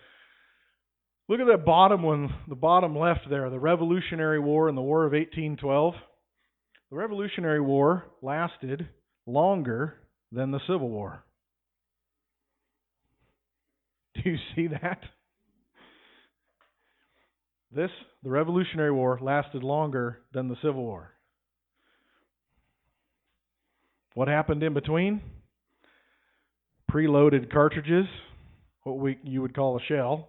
look 1.29 1.41
at 1.41 1.47
that 1.47 1.65
bottom 1.65 2.03
one, 2.03 2.29
the 2.49 2.55
bottom 2.55 2.97
left 2.97 3.29
there, 3.29 3.49
the 3.51 3.59
Revolutionary 3.59 4.39
War 4.39 4.69
and 4.69 4.77
the 4.77 4.83
War 4.83 5.05
of 5.05 5.13
1812. 5.13 5.95
The 6.91 6.97
Revolutionary 6.97 7.61
War 7.61 8.05
lasted 8.23 8.89
longer 9.27 9.97
than 10.33 10.51
the 10.51 10.61
Civil 10.67 10.89
War. 10.89 11.25
Do 14.15 14.31
you 14.31 14.37
see 14.55 14.69
that? 14.69 15.01
This, 17.73 17.91
the 18.23 18.31
Revolutionary 18.31 18.91
War, 18.91 19.19
lasted 19.23 19.63
longer 19.63 20.21
than 20.33 20.49
the 20.49 20.57
Civil 20.57 20.83
War. 20.83 21.13
What 24.15 24.27
happened 24.27 24.63
in 24.63 24.75
between? 24.75 25.21
Preloaded 26.91 27.53
cartridges, 27.53 28.07
what 28.83 28.99
we 28.99 29.19
you 29.23 29.41
would 29.41 29.55
call 29.55 29.77
a 29.77 29.83
shell, 29.87 30.29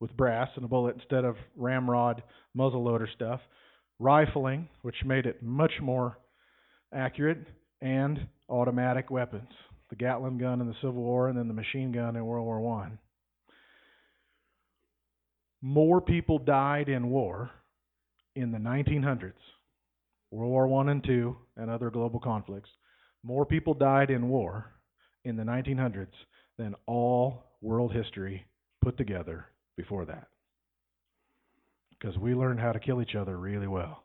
with 0.00 0.16
brass 0.16 0.48
and 0.56 0.64
a 0.64 0.68
bullet 0.68 0.96
instead 0.96 1.24
of 1.24 1.36
ramrod 1.54 2.22
muzzleloader 2.56 3.06
stuff. 3.14 3.40
Rifling, 4.00 4.68
which 4.80 4.96
made 5.04 5.26
it 5.26 5.42
much 5.42 5.72
more 5.82 6.16
accurate, 6.92 7.46
and 7.82 8.26
automatic 8.48 9.10
weapons. 9.10 9.50
The 9.90 9.96
Gatling 9.96 10.38
gun 10.38 10.62
in 10.62 10.66
the 10.66 10.74
Civil 10.80 11.02
War, 11.02 11.28
and 11.28 11.36
then 11.36 11.48
the 11.48 11.54
machine 11.54 11.92
gun 11.92 12.16
in 12.16 12.24
World 12.24 12.46
War 12.46 12.60
One 12.60 12.98
more 15.62 16.00
people 16.00 16.40
died 16.40 16.88
in 16.88 17.08
war 17.08 17.50
in 18.34 18.50
the 18.50 18.58
1900s, 18.58 19.32
World 20.30 20.50
War 20.50 20.66
One 20.66 20.88
and 20.88 21.02
Two, 21.04 21.36
and 21.56 21.70
other 21.70 21.88
global 21.88 22.18
conflicts. 22.18 22.68
More 23.22 23.46
people 23.46 23.72
died 23.72 24.10
in 24.10 24.28
war 24.28 24.72
in 25.24 25.36
the 25.36 25.44
1900s 25.44 26.08
than 26.58 26.74
all 26.86 27.44
world 27.60 27.92
history 27.92 28.44
put 28.82 28.98
together 28.98 29.46
before 29.76 30.04
that. 30.06 30.26
Because 31.90 32.18
we 32.18 32.34
learned 32.34 32.58
how 32.58 32.72
to 32.72 32.80
kill 32.80 33.00
each 33.00 33.14
other 33.14 33.38
really 33.38 33.68
well. 33.68 34.01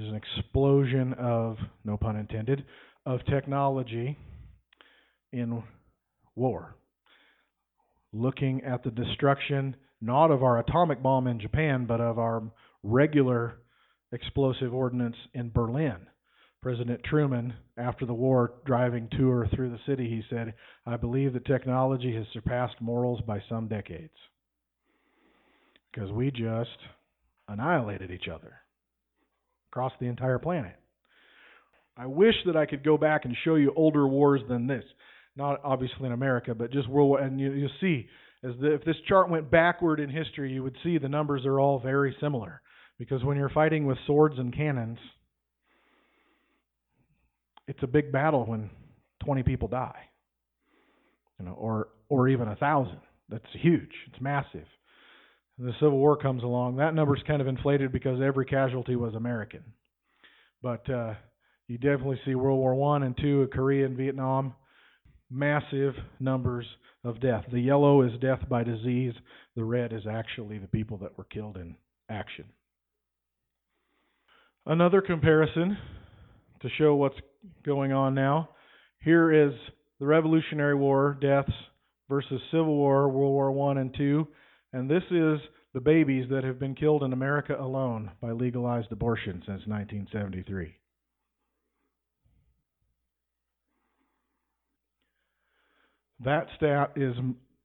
There's 0.00 0.12
an 0.12 0.16
explosion 0.16 1.12
of, 1.18 1.58
no 1.84 1.98
pun 1.98 2.16
intended, 2.16 2.64
of 3.04 3.20
technology 3.26 4.16
in 5.30 5.62
war 6.34 6.74
looking 8.10 8.64
at 8.64 8.82
the 8.82 8.90
destruction 8.90 9.76
not 10.00 10.30
of 10.30 10.42
our 10.42 10.58
atomic 10.58 11.02
bomb 11.02 11.26
in 11.26 11.38
Japan, 11.38 11.84
but 11.84 12.00
of 12.00 12.18
our 12.18 12.42
regular 12.82 13.58
explosive 14.10 14.72
ordnance 14.72 15.16
in 15.34 15.50
Berlin. 15.50 15.98
President 16.62 17.02
Truman, 17.04 17.52
after 17.76 18.06
the 18.06 18.14
war, 18.14 18.54
driving 18.64 19.06
tour 19.10 19.48
through 19.54 19.68
the 19.68 19.80
city, 19.86 20.08
he 20.08 20.22
said, 20.30 20.54
I 20.86 20.96
believe 20.96 21.34
that 21.34 21.44
technology 21.44 22.14
has 22.16 22.24
surpassed 22.32 22.80
morals 22.80 23.20
by 23.26 23.42
some 23.50 23.68
decades. 23.68 24.16
Because 25.92 26.10
we 26.10 26.30
just 26.30 26.78
annihilated 27.48 28.10
each 28.10 28.28
other 28.28 28.60
across 29.70 29.92
the 30.00 30.06
entire 30.06 30.38
planet. 30.38 30.76
I 31.96 32.06
wish 32.06 32.34
that 32.46 32.56
I 32.56 32.66
could 32.66 32.84
go 32.84 32.96
back 32.96 33.24
and 33.24 33.36
show 33.44 33.56
you 33.56 33.72
older 33.76 34.06
wars 34.06 34.40
than 34.48 34.66
this 34.66 34.84
not 35.36 35.60
obviously 35.64 36.06
in 36.06 36.12
America, 36.12 36.54
but 36.54 36.72
just 36.72 36.88
world. 36.88 37.08
War. 37.08 37.20
And 37.20 37.40
you, 37.40 37.52
you 37.52 37.68
see, 37.80 38.06
as 38.44 38.52
the, 38.60 38.74
if 38.74 38.84
this 38.84 38.96
chart 39.08 39.30
went 39.30 39.50
backward 39.50 40.00
in 40.00 40.10
history, 40.10 40.52
you 40.52 40.62
would 40.62 40.76
see 40.82 40.98
the 40.98 41.08
numbers 41.08 41.44
are 41.46 41.60
all 41.60 41.78
very 41.78 42.14
similar. 42.20 42.60
Because 42.98 43.24
when 43.24 43.36
you're 43.36 43.50
fighting 43.50 43.86
with 43.86 43.96
swords 44.06 44.38
and 44.38 44.54
cannons, 44.54 44.98
it's 47.66 47.82
a 47.82 47.86
big 47.86 48.12
battle 48.12 48.44
when 48.44 48.68
20 49.24 49.42
people 49.42 49.68
die, 49.68 50.02
you 51.38 51.46
know, 51.46 51.52
or 51.52 51.88
or 52.08 52.28
even 52.28 52.48
a 52.48 52.56
thousand. 52.56 53.00
That's 53.28 53.44
huge. 53.52 53.92
It's 54.08 54.20
massive. 54.20 54.66
And 55.60 55.68
the 55.68 55.74
Civil 55.74 55.98
War 55.98 56.16
comes 56.16 56.42
along. 56.42 56.76
That 56.76 56.94
number's 56.94 57.22
kind 57.26 57.42
of 57.42 57.46
inflated 57.46 57.92
because 57.92 58.18
every 58.22 58.46
casualty 58.46 58.96
was 58.96 59.14
American. 59.14 59.62
But 60.62 60.88
uh, 60.88 61.14
you 61.68 61.76
definitely 61.76 62.18
see 62.24 62.34
World 62.34 62.58
War 62.58 62.74
One 62.74 63.02
and 63.02 63.14
Two, 63.14 63.46
Korea 63.52 63.84
and 63.84 63.94
Vietnam 63.94 64.54
massive 65.30 65.94
numbers 66.18 66.64
of 67.04 67.20
death. 67.20 67.44
The 67.52 67.60
yellow 67.60 68.00
is 68.00 68.12
death 68.22 68.40
by 68.48 68.64
disease, 68.64 69.12
the 69.54 69.62
red 69.62 69.92
is 69.92 70.06
actually 70.10 70.56
the 70.56 70.66
people 70.66 70.96
that 70.98 71.18
were 71.18 71.24
killed 71.24 71.58
in 71.58 71.76
action. 72.08 72.46
Another 74.64 75.02
comparison 75.02 75.76
to 76.62 76.68
show 76.78 76.94
what's 76.94 77.18
going 77.66 77.92
on 77.92 78.14
now. 78.14 78.48
Here 79.00 79.30
is 79.30 79.52
the 79.98 80.06
Revolutionary 80.06 80.74
War 80.74 81.18
deaths 81.20 81.52
versus 82.08 82.40
Civil 82.50 82.76
War, 82.76 83.10
World 83.10 83.32
War 83.32 83.52
One 83.52 83.76
and 83.76 83.94
Two, 83.94 84.26
and 84.72 84.88
this 84.88 85.02
is 85.10 85.40
the 85.74 85.80
babies 85.80 86.26
that 86.30 86.44
have 86.44 86.58
been 86.58 86.74
killed 86.74 87.02
in 87.02 87.12
America 87.12 87.56
alone 87.58 88.10
by 88.20 88.32
legalized 88.32 88.90
abortion 88.90 89.42
since 89.46 89.66
1973. 89.66 90.76
That 96.24 96.46
stat 96.56 96.92
is 96.96 97.14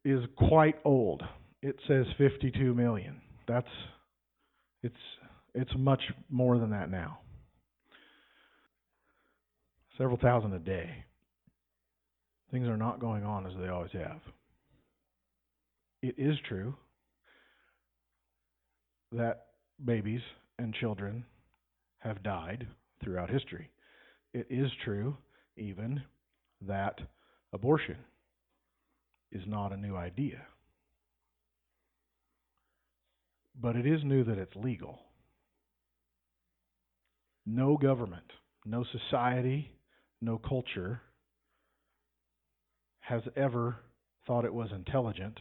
is 0.05 0.21
quite 0.37 0.75
old. 0.85 1.23
It 1.61 1.75
says 1.87 2.05
52 2.17 2.73
million. 2.73 3.21
That's 3.47 3.67
it's 4.81 4.95
it's 5.53 5.71
much 5.77 6.01
more 6.29 6.57
than 6.57 6.69
that 6.69 6.89
now. 6.89 7.19
Several 9.97 10.17
thousand 10.17 10.53
a 10.53 10.59
day. 10.59 11.05
Things 12.51 12.67
are 12.67 12.77
not 12.77 12.99
going 12.99 13.23
on 13.23 13.45
as 13.45 13.53
they 13.59 13.67
always 13.67 13.91
have. 13.93 14.21
It 16.01 16.15
is 16.17 16.35
true 16.47 16.75
that 19.15 19.45
babies 19.83 20.21
and 20.59 20.73
children 20.73 21.25
have 21.99 22.23
died 22.23 22.67
throughout 23.03 23.29
history. 23.29 23.69
It 24.33 24.47
is 24.49 24.69
true 24.83 25.17
even 25.57 26.01
that 26.67 26.99
abortion 27.53 27.97
is 29.31 29.43
not 29.47 29.71
a 29.71 29.77
new 29.77 29.95
idea. 29.95 30.41
But 33.59 33.75
it 33.75 33.85
is 33.85 34.03
new 34.03 34.23
that 34.25 34.37
it's 34.37 34.55
legal. 34.55 34.99
No 37.45 37.77
government, 37.77 38.31
no 38.65 38.83
society, 38.83 39.71
no 40.21 40.37
culture 40.37 41.01
has 42.99 43.21
ever 43.37 43.77
thought 44.25 44.45
it 44.45 44.53
was 44.53 44.69
intelligent 44.73 45.37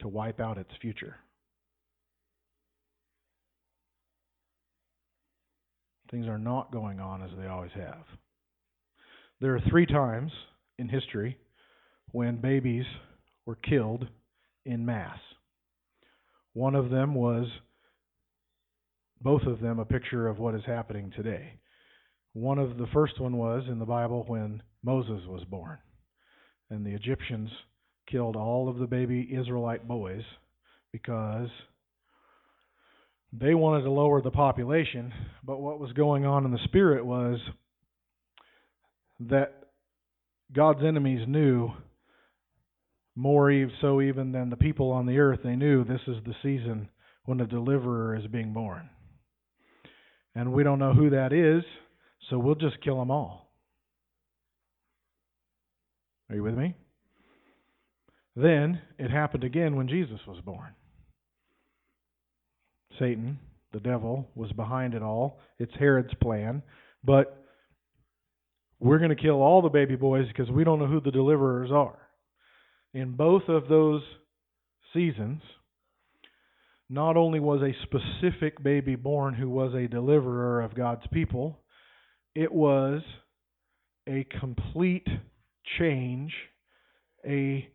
to 0.00 0.08
wipe 0.08 0.40
out 0.40 0.58
its 0.58 0.70
future. 0.80 1.16
Things 6.10 6.26
are 6.26 6.38
not 6.38 6.72
going 6.72 7.00
on 7.00 7.22
as 7.22 7.30
they 7.38 7.46
always 7.46 7.72
have. 7.74 8.04
There 9.40 9.54
are 9.54 9.60
three 9.68 9.86
times 9.86 10.30
in 10.78 10.88
history 10.88 11.36
when 12.12 12.40
babies 12.40 12.84
were 13.44 13.56
killed 13.56 14.06
in 14.64 14.86
mass. 14.86 15.18
One 16.52 16.74
of 16.74 16.90
them 16.90 17.14
was, 17.14 17.46
both 19.20 19.42
of 19.42 19.60
them, 19.60 19.78
a 19.78 19.84
picture 19.84 20.26
of 20.28 20.38
what 20.38 20.54
is 20.54 20.62
happening 20.66 21.12
today. 21.14 21.58
One 22.32 22.58
of 22.58 22.78
the 22.78 22.86
first 22.92 23.20
one 23.20 23.36
was 23.36 23.64
in 23.68 23.78
the 23.78 23.84
Bible 23.84 24.24
when 24.26 24.62
Moses 24.82 25.20
was 25.26 25.44
born, 25.44 25.78
and 26.70 26.84
the 26.84 26.94
Egyptians 26.94 27.50
killed 28.10 28.36
all 28.36 28.68
of 28.68 28.78
the 28.78 28.86
baby 28.86 29.28
Israelite 29.32 29.86
boys 29.88 30.22
because 30.92 31.48
they 33.32 33.54
wanted 33.54 33.82
to 33.82 33.90
lower 33.90 34.22
the 34.22 34.30
population, 34.30 35.12
but 35.44 35.60
what 35.60 35.80
was 35.80 35.92
going 35.92 36.24
on 36.24 36.44
in 36.44 36.52
the 36.52 36.64
spirit 36.64 37.04
was 37.04 37.38
that 39.20 39.54
God's 40.52 40.84
enemies 40.84 41.26
knew 41.26 41.70
more 43.14 43.50
ev- 43.50 43.70
so 43.80 44.00
even 44.00 44.32
than 44.32 44.50
the 44.50 44.56
people 44.56 44.92
on 44.92 45.06
the 45.06 45.18
earth, 45.18 45.40
they 45.42 45.56
knew 45.56 45.84
this 45.84 46.00
is 46.06 46.16
the 46.24 46.34
season 46.42 46.88
when 47.24 47.40
a 47.40 47.46
deliverer 47.46 48.14
is 48.16 48.26
being 48.26 48.52
born. 48.52 48.88
And 50.34 50.52
we 50.52 50.62
don't 50.62 50.78
know 50.78 50.92
who 50.92 51.10
that 51.10 51.32
is, 51.32 51.64
so 52.28 52.38
we'll 52.38 52.54
just 52.54 52.80
kill 52.82 52.98
them 52.98 53.10
all. 53.10 53.50
Are 56.28 56.36
you 56.36 56.42
with 56.42 56.54
me? 56.54 56.74
Then 58.34 58.82
it 58.98 59.10
happened 59.10 59.44
again 59.44 59.76
when 59.76 59.88
Jesus 59.88 60.20
was 60.26 60.40
born. 60.44 60.74
Satan, 62.98 63.38
the 63.72 63.80
devil, 63.80 64.28
was 64.34 64.52
behind 64.52 64.94
it 64.94 65.02
all. 65.02 65.38
It's 65.58 65.72
Herod's 65.78 66.14
plan. 66.22 66.62
But 67.04 67.44
we're 68.80 68.98
going 68.98 69.14
to 69.14 69.16
kill 69.16 69.42
all 69.42 69.62
the 69.62 69.68
baby 69.68 69.96
boys 69.96 70.26
because 70.28 70.50
we 70.50 70.64
don't 70.64 70.78
know 70.78 70.86
who 70.86 71.00
the 71.00 71.10
deliverers 71.10 71.70
are. 71.70 71.98
In 72.94 73.12
both 73.12 73.48
of 73.48 73.68
those 73.68 74.02
seasons, 74.92 75.42
not 76.88 77.16
only 77.16 77.40
was 77.40 77.62
a 77.62 77.74
specific 77.82 78.62
baby 78.62 78.94
born 78.94 79.34
who 79.34 79.48
was 79.48 79.74
a 79.74 79.88
deliverer 79.88 80.62
of 80.62 80.74
God's 80.74 81.06
people, 81.12 81.58
it 82.34 82.52
was 82.52 83.02
a 84.08 84.26
complete 84.40 85.08
change, 85.78 86.32
a 87.26 87.68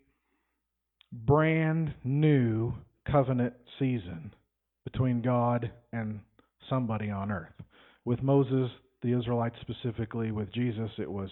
brand 1.11 1.93
new 2.03 2.73
covenant 3.09 3.53
season 3.77 4.33
between 4.83 5.21
God 5.21 5.71
and 5.93 6.19
somebody 6.69 7.09
on 7.09 7.31
earth. 7.31 7.53
With 8.05 8.21
Moses, 8.23 8.69
the 9.01 9.17
Israelites 9.17 9.55
specifically, 9.61 10.31
with 10.31 10.51
Jesus, 10.53 10.89
it 10.97 11.11
was 11.11 11.29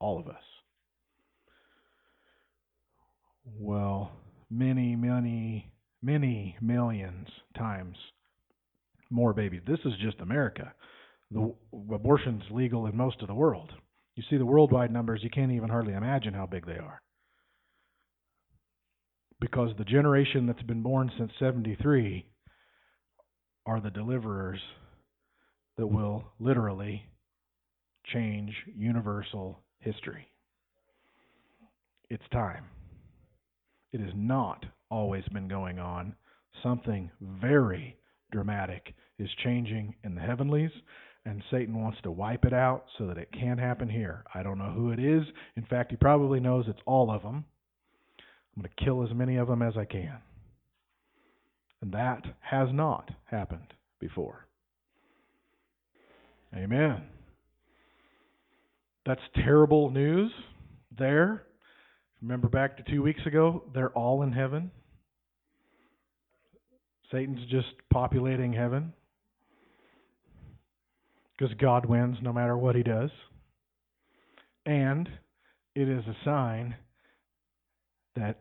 all 0.00 0.18
of 0.18 0.28
us. 0.28 0.42
Well, 3.58 4.12
many, 4.50 4.96
many, 4.96 5.70
many 6.02 6.56
millions 6.60 7.28
times 7.56 7.96
more 9.10 9.32
babies. 9.32 9.62
This 9.66 9.78
is 9.84 9.92
just 10.02 10.20
America. 10.20 10.72
The 11.30 11.52
abortion's 11.94 12.42
legal 12.50 12.86
in 12.86 12.96
most 12.96 13.20
of 13.22 13.28
the 13.28 13.34
world. 13.34 13.70
You 14.16 14.22
see 14.28 14.36
the 14.36 14.46
worldwide 14.46 14.92
numbers, 14.92 15.20
you 15.22 15.30
can't 15.30 15.52
even 15.52 15.68
hardly 15.68 15.92
imagine 15.92 16.34
how 16.34 16.46
big 16.46 16.66
they 16.66 16.78
are. 16.78 17.00
Because 19.40 19.70
the 19.78 19.84
generation 19.84 20.46
that's 20.46 20.62
been 20.62 20.82
born 20.82 21.10
since 21.16 21.30
73 21.38 22.26
are 23.68 23.80
the 23.82 23.90
deliverers 23.90 24.60
that 25.76 25.86
will 25.86 26.24
literally 26.40 27.02
change 28.14 28.50
universal 28.74 29.60
history. 29.80 30.26
It's 32.08 32.24
time. 32.32 32.64
It 33.92 34.00
has 34.00 34.12
not 34.16 34.64
always 34.90 35.24
been 35.34 35.48
going 35.48 35.78
on. 35.78 36.14
Something 36.62 37.10
very 37.20 37.98
dramatic 38.32 38.94
is 39.18 39.28
changing 39.44 39.94
in 40.02 40.14
the 40.14 40.22
heavenlies, 40.22 40.70
and 41.26 41.42
Satan 41.50 41.78
wants 41.78 41.98
to 42.04 42.10
wipe 42.10 42.46
it 42.46 42.54
out 42.54 42.86
so 42.96 43.06
that 43.06 43.18
it 43.18 43.28
can't 43.38 43.60
happen 43.60 43.90
here. 43.90 44.24
I 44.34 44.42
don't 44.42 44.58
know 44.58 44.72
who 44.74 44.92
it 44.92 44.98
is. 44.98 45.24
In 45.56 45.66
fact, 45.66 45.90
he 45.90 45.96
probably 45.98 46.40
knows 46.40 46.64
it's 46.68 46.80
all 46.86 47.10
of 47.10 47.22
them. 47.22 47.44
I'm 48.56 48.62
going 48.62 48.72
to 48.74 48.84
kill 48.84 49.04
as 49.04 49.14
many 49.14 49.36
of 49.36 49.46
them 49.46 49.60
as 49.60 49.76
I 49.76 49.84
can. 49.84 50.18
And 51.80 51.92
that 51.92 52.24
has 52.40 52.68
not 52.72 53.10
happened 53.24 53.72
before. 54.00 54.46
Amen. 56.54 57.02
That's 59.06 59.20
terrible 59.34 59.90
news 59.90 60.30
there. 60.98 61.44
Remember 62.20 62.48
back 62.48 62.76
to 62.78 62.82
two 62.90 63.02
weeks 63.02 63.24
ago? 63.26 63.64
They're 63.74 63.90
all 63.90 64.22
in 64.22 64.32
heaven. 64.32 64.70
Satan's 67.12 67.48
just 67.50 67.68
populating 67.90 68.52
heaven 68.52 68.92
because 71.36 71.54
God 71.54 71.86
wins 71.86 72.18
no 72.22 72.32
matter 72.32 72.56
what 72.56 72.74
he 72.74 72.82
does. 72.82 73.10
And 74.66 75.08
it 75.74 75.88
is 75.88 76.04
a 76.06 76.16
sign 76.24 76.74
that 78.16 78.40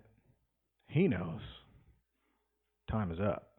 he 0.88 1.08
knows 1.08 1.39
time 2.89 3.12
is 3.12 3.19
up. 3.19 3.52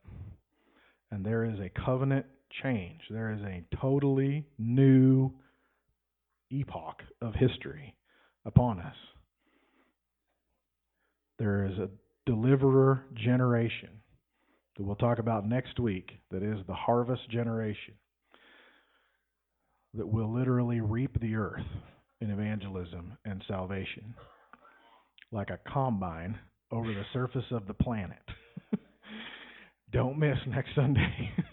And 1.11 1.25
there 1.25 1.45
is 1.45 1.59
a 1.59 1.71
covenant 1.85 2.27
change. 2.63 3.01
There 3.11 3.33
is 3.33 3.41
a 3.43 3.65
totally 3.81 4.47
new 4.59 5.33
epoch 6.51 7.03
of 7.23 7.35
history 7.35 7.95
upon 8.45 8.81
us. 8.81 8.97
There 11.39 11.67
is 11.67 11.79
a 11.79 11.89
deliverer 12.27 13.05
generation 13.15 13.91
that 14.77 14.85
we'll 14.85 14.97
talk 14.97 15.19
about 15.19 15.47
next 15.47 15.79
week 15.79 16.11
that 16.31 16.43
is 16.43 16.59
the 16.67 16.75
harvest 16.75 17.31
generation 17.31 17.95
that 19.95 20.07
will 20.07 20.33
literally 20.33 20.81
reap 20.81 21.19
the 21.21 21.35
earth 21.35 21.65
in 22.21 22.31
evangelism 22.31 23.17
and 23.25 23.43
salvation 23.49 24.15
like 25.33 25.51
a 25.51 25.59
combine 25.71 26.39
over 26.71 26.93
the 26.93 27.05
surface 27.13 27.45
of 27.51 27.67
the 27.67 27.75
planet. 27.75 28.19
Don't 29.93 30.19
miss 30.19 30.37
next 30.47 30.71
Sunday. 30.75 31.33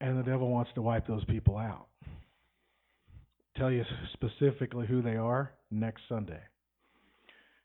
and 0.00 0.18
the 0.18 0.22
devil 0.22 0.50
wants 0.50 0.70
to 0.74 0.82
wipe 0.82 1.06
those 1.06 1.24
people 1.24 1.56
out. 1.56 1.86
Tell 3.56 3.70
you 3.70 3.84
specifically 4.12 4.86
who 4.86 5.00
they 5.00 5.16
are 5.16 5.52
next 5.70 6.02
Sunday. 6.08 6.40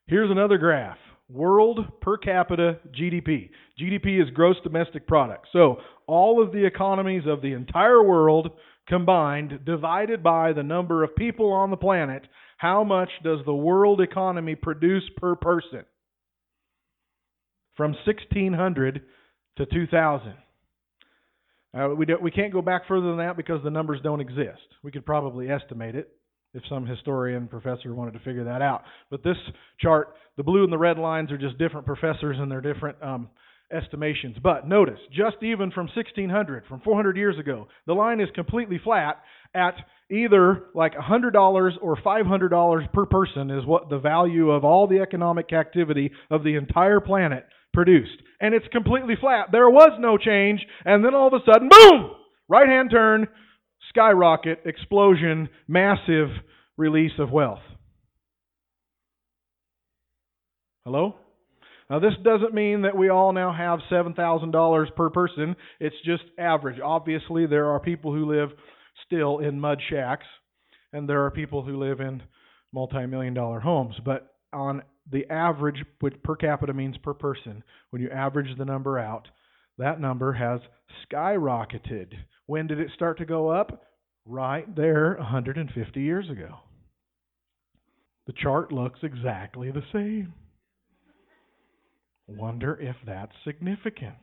Here's 0.06 0.30
another 0.30 0.58
graph 0.58 0.98
world 1.28 1.80
per 2.00 2.16
capita 2.16 2.78
GDP. 2.90 3.50
GDP 3.80 4.22
is 4.22 4.30
gross 4.34 4.56
domestic 4.62 5.06
product. 5.06 5.48
So, 5.52 5.76
all 6.06 6.42
of 6.42 6.52
the 6.52 6.64
economies 6.64 7.22
of 7.26 7.40
the 7.42 7.52
entire 7.52 8.02
world 8.02 8.50
combined, 8.88 9.64
divided 9.64 10.22
by 10.22 10.52
the 10.52 10.62
number 10.62 11.04
of 11.04 11.16
people 11.16 11.52
on 11.52 11.70
the 11.70 11.76
planet, 11.76 12.26
how 12.56 12.84
much 12.84 13.10
does 13.22 13.38
the 13.44 13.54
world 13.54 14.00
economy 14.00 14.54
produce 14.54 15.04
per 15.16 15.36
person? 15.36 15.84
From 17.76 17.92
1600 18.06 19.02
to 19.58 19.66
2000. 19.66 20.34
Uh, 21.74 21.88
we, 21.96 22.06
we 22.22 22.30
can't 22.30 22.52
go 22.52 22.60
back 22.60 22.86
further 22.86 23.08
than 23.08 23.18
that 23.18 23.36
because 23.36 23.62
the 23.64 23.70
numbers 23.70 24.00
don't 24.02 24.20
exist. 24.20 24.60
We 24.82 24.90
could 24.90 25.06
probably 25.06 25.48
estimate 25.48 25.94
it 25.94 26.10
if 26.54 26.62
some 26.68 26.86
historian 26.86 27.48
professor 27.48 27.94
wanted 27.94 28.12
to 28.12 28.20
figure 28.20 28.44
that 28.44 28.60
out. 28.60 28.82
But 29.10 29.24
this 29.24 29.38
chart, 29.80 30.14
the 30.36 30.42
blue 30.42 30.64
and 30.64 30.72
the 30.72 30.78
red 30.78 30.98
lines 30.98 31.32
are 31.32 31.38
just 31.38 31.56
different 31.56 31.86
professors 31.86 32.36
and 32.38 32.50
they're 32.50 32.60
different 32.60 33.02
um, 33.02 33.30
estimations. 33.72 34.36
But 34.42 34.68
notice, 34.68 34.98
just 35.10 35.36
even 35.42 35.70
from 35.70 35.86
1600, 35.94 36.64
from 36.68 36.80
400 36.80 37.16
years 37.16 37.38
ago, 37.38 37.68
the 37.86 37.94
line 37.94 38.20
is 38.20 38.28
completely 38.34 38.80
flat 38.82 39.22
at 39.54 39.74
either 40.10 40.64
like 40.74 40.94
$100 40.94 41.72
or 41.80 41.96
$500 41.96 42.92
per 42.92 43.06
person 43.06 43.50
is 43.50 43.66
what 43.66 43.88
the 43.88 43.98
value 43.98 44.50
of 44.50 44.64
all 44.64 44.86
the 44.86 45.00
economic 45.00 45.52
activity 45.52 46.10
of 46.30 46.44
the 46.44 46.56
entire 46.56 47.00
planet 47.00 47.46
produced. 47.72 48.22
And 48.40 48.54
it's 48.54 48.66
completely 48.68 49.14
flat. 49.20 49.46
There 49.52 49.70
was 49.70 49.98
no 49.98 50.18
change, 50.18 50.60
and 50.84 51.04
then 51.04 51.14
all 51.14 51.28
of 51.28 51.34
a 51.34 51.44
sudden, 51.50 51.68
boom! 51.68 52.10
Right 52.48 52.68
hand 52.68 52.90
turn, 52.90 53.28
skyrocket, 53.88 54.60
explosion, 54.64 55.48
massive 55.68 56.28
release 56.76 57.12
of 57.18 57.30
wealth. 57.30 57.60
Hello? 60.84 61.14
Now, 61.90 61.98
this 61.98 62.14
doesn't 62.22 62.54
mean 62.54 62.82
that 62.82 62.96
we 62.96 63.08
all 63.08 63.32
now 63.32 63.52
have 63.52 63.80
$7,000 63.90 64.96
per 64.96 65.10
person. 65.10 65.56
It's 65.80 65.96
just 66.04 66.22
average. 66.38 66.80
Obviously, 66.82 67.46
there 67.46 67.70
are 67.70 67.80
people 67.80 68.12
who 68.12 68.30
live 68.30 68.50
still 69.06 69.38
in 69.38 69.60
mud 69.60 69.78
shacks, 69.90 70.26
and 70.92 71.08
there 71.08 71.24
are 71.24 71.30
people 71.30 71.62
who 71.62 71.78
live 71.78 72.00
in 72.00 72.22
multi 72.72 73.06
million 73.06 73.34
dollar 73.34 73.60
homes. 73.60 73.94
But 74.04 74.34
on 74.52 74.82
the 75.10 75.28
average, 75.30 75.84
which 76.00 76.14
per 76.22 76.36
capita 76.36 76.72
means 76.72 76.96
per 76.98 77.14
person, 77.14 77.62
when 77.90 78.02
you 78.02 78.10
average 78.10 78.56
the 78.56 78.64
number 78.64 78.98
out, 78.98 79.28
that 79.78 80.00
number 80.00 80.32
has 80.32 80.60
skyrocketed. 81.06 82.12
When 82.46 82.66
did 82.66 82.78
it 82.78 82.90
start 82.94 83.18
to 83.18 83.24
go 83.24 83.48
up? 83.48 83.84
Right 84.24 84.74
there 84.76 85.16
150 85.18 86.00
years 86.00 86.30
ago. 86.30 86.58
The 88.26 88.34
chart 88.34 88.70
looks 88.70 89.00
exactly 89.02 89.72
the 89.72 89.82
same. 89.92 90.32
Wonder 92.28 92.78
if 92.80 92.96
that's 93.06 93.32
significant. 93.44 94.16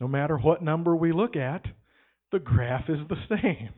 No 0.00 0.08
matter 0.08 0.36
what 0.36 0.62
number 0.62 0.96
we 0.96 1.12
look 1.12 1.36
at, 1.36 1.64
the 2.32 2.38
graph 2.38 2.88
is 2.88 2.98
the 3.08 3.16
same. 3.28 3.70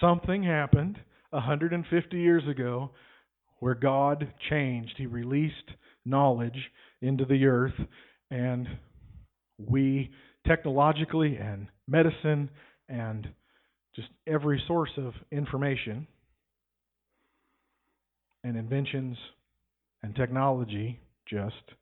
Something 0.00 0.42
happened 0.42 0.98
150 1.30 2.16
years 2.16 2.42
ago 2.48 2.90
where 3.60 3.74
God 3.74 4.32
changed. 4.50 4.94
He 4.96 5.06
released 5.06 5.70
knowledge 6.04 6.70
into 7.00 7.24
the 7.24 7.46
earth, 7.46 7.74
and 8.30 8.66
we 9.58 10.10
technologically 10.46 11.36
and 11.36 11.68
medicine 11.86 12.50
and 12.88 13.28
just 13.94 14.08
every 14.26 14.62
source 14.66 14.90
of 14.96 15.12
information 15.30 16.06
and 18.42 18.56
inventions 18.56 19.16
and 20.02 20.14
technology 20.14 21.00
just 21.28 21.74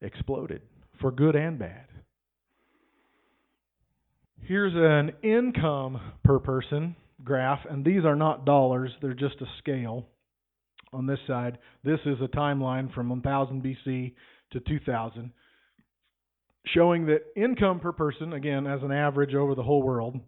exploded 0.00 0.62
for 1.00 1.10
good 1.10 1.36
and 1.36 1.58
bad. 1.58 1.86
Here's 4.42 4.74
an 4.74 5.14
income 5.22 6.00
per 6.22 6.38
person 6.38 6.96
graph, 7.22 7.60
and 7.70 7.84
these 7.84 8.04
are 8.04 8.16
not 8.16 8.44
dollars, 8.44 8.90
they're 9.00 9.14
just 9.14 9.40
a 9.40 9.46
scale 9.58 10.06
on 10.92 11.06
this 11.06 11.18
side. 11.26 11.58
This 11.82 12.00
is 12.04 12.18
a 12.22 12.28
timeline 12.28 12.92
from 12.94 13.08
1000 13.08 13.62
BC 13.62 14.14
to 14.52 14.60
2000, 14.60 15.32
showing 16.66 17.06
that 17.06 17.22
income 17.36 17.80
per 17.80 17.92
person, 17.92 18.34
again, 18.34 18.66
as 18.66 18.82
an 18.82 18.92
average 18.92 19.34
over 19.34 19.54
the 19.54 19.62
whole 19.62 19.82
world, 19.82 20.20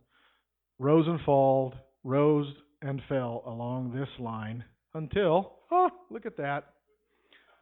rose 0.79 1.07
and 1.07 1.21
fell, 1.25 1.75
rose 2.03 2.47
and 2.83 3.03
fell 3.09 3.43
along 3.47 3.93
this 3.93 4.09
line 4.19 4.65
until, 4.95 5.53
oh, 5.71 5.91
look 6.11 6.27
at 6.27 6.37
that, 6.39 6.73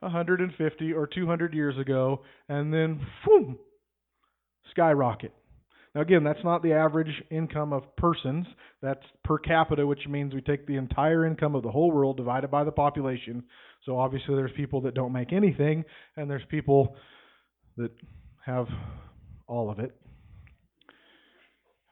150 0.04 0.92
or 0.92 1.06
200 1.06 1.54
years 1.54 1.78
ago, 1.78 2.22
and 2.48 2.72
then, 2.72 3.04
boom, 3.26 3.58
skyrocket. 4.70 5.32
Now, 5.94 6.00
again, 6.00 6.24
that's 6.24 6.42
not 6.42 6.62
the 6.62 6.72
average 6.72 7.22
income 7.30 7.72
of 7.72 7.94
persons. 7.96 8.46
That's 8.82 9.04
per 9.22 9.38
capita, 9.38 9.86
which 9.86 10.06
means 10.08 10.34
we 10.34 10.40
take 10.40 10.66
the 10.66 10.76
entire 10.76 11.24
income 11.24 11.54
of 11.54 11.62
the 11.62 11.70
whole 11.70 11.92
world 11.92 12.16
divided 12.16 12.50
by 12.50 12.64
the 12.64 12.72
population. 12.72 13.44
So, 13.84 13.98
obviously, 13.98 14.34
there's 14.34 14.52
people 14.56 14.80
that 14.82 14.94
don't 14.94 15.12
make 15.12 15.32
anything, 15.32 15.84
and 16.16 16.28
there's 16.28 16.42
people 16.48 16.96
that 17.76 17.92
have 18.44 18.66
all 19.46 19.70
of 19.70 19.78
it. 19.78 19.94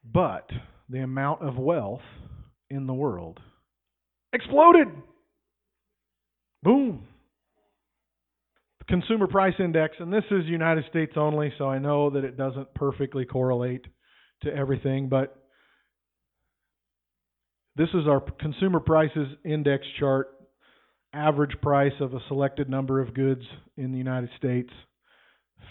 But 0.05 0.51
the 0.89 1.01
amount 1.01 1.43
of 1.43 1.57
wealth 1.57 2.03
in 2.71 2.87
the 2.87 2.95
world 2.95 3.39
exploded. 4.33 4.89
Boom. 6.63 7.07
Consumer 8.89 9.27
Price 9.27 9.55
Index, 9.59 9.97
and 9.99 10.13
this 10.13 10.25
is 10.31 10.45
United 10.47 10.85
States 10.91 11.13
only, 11.17 11.53
so 11.59 11.69
I 11.69 11.79
know 11.79 12.11
that 12.11 12.25
it 12.25 12.37
doesn't 12.37 12.75
perfectly 12.75 13.25
correlate 13.25 13.85
to 14.43 14.55
everything, 14.55 15.09
but 15.09 15.37
this 17.77 17.89
is 17.95 18.07
our 18.07 18.21
Consumer 18.41 18.81
Prices 18.81 19.29
Index 19.45 19.85
chart, 19.99 20.29
average 21.15 21.61
price 21.63 21.93
of 22.01 22.15
a 22.15 22.21
selected 22.29 22.69
number 22.69 23.01
of 23.01 23.15
goods 23.15 23.43
in 23.77 23.93
the 23.93 23.99
United 23.99 24.31
States, 24.37 24.71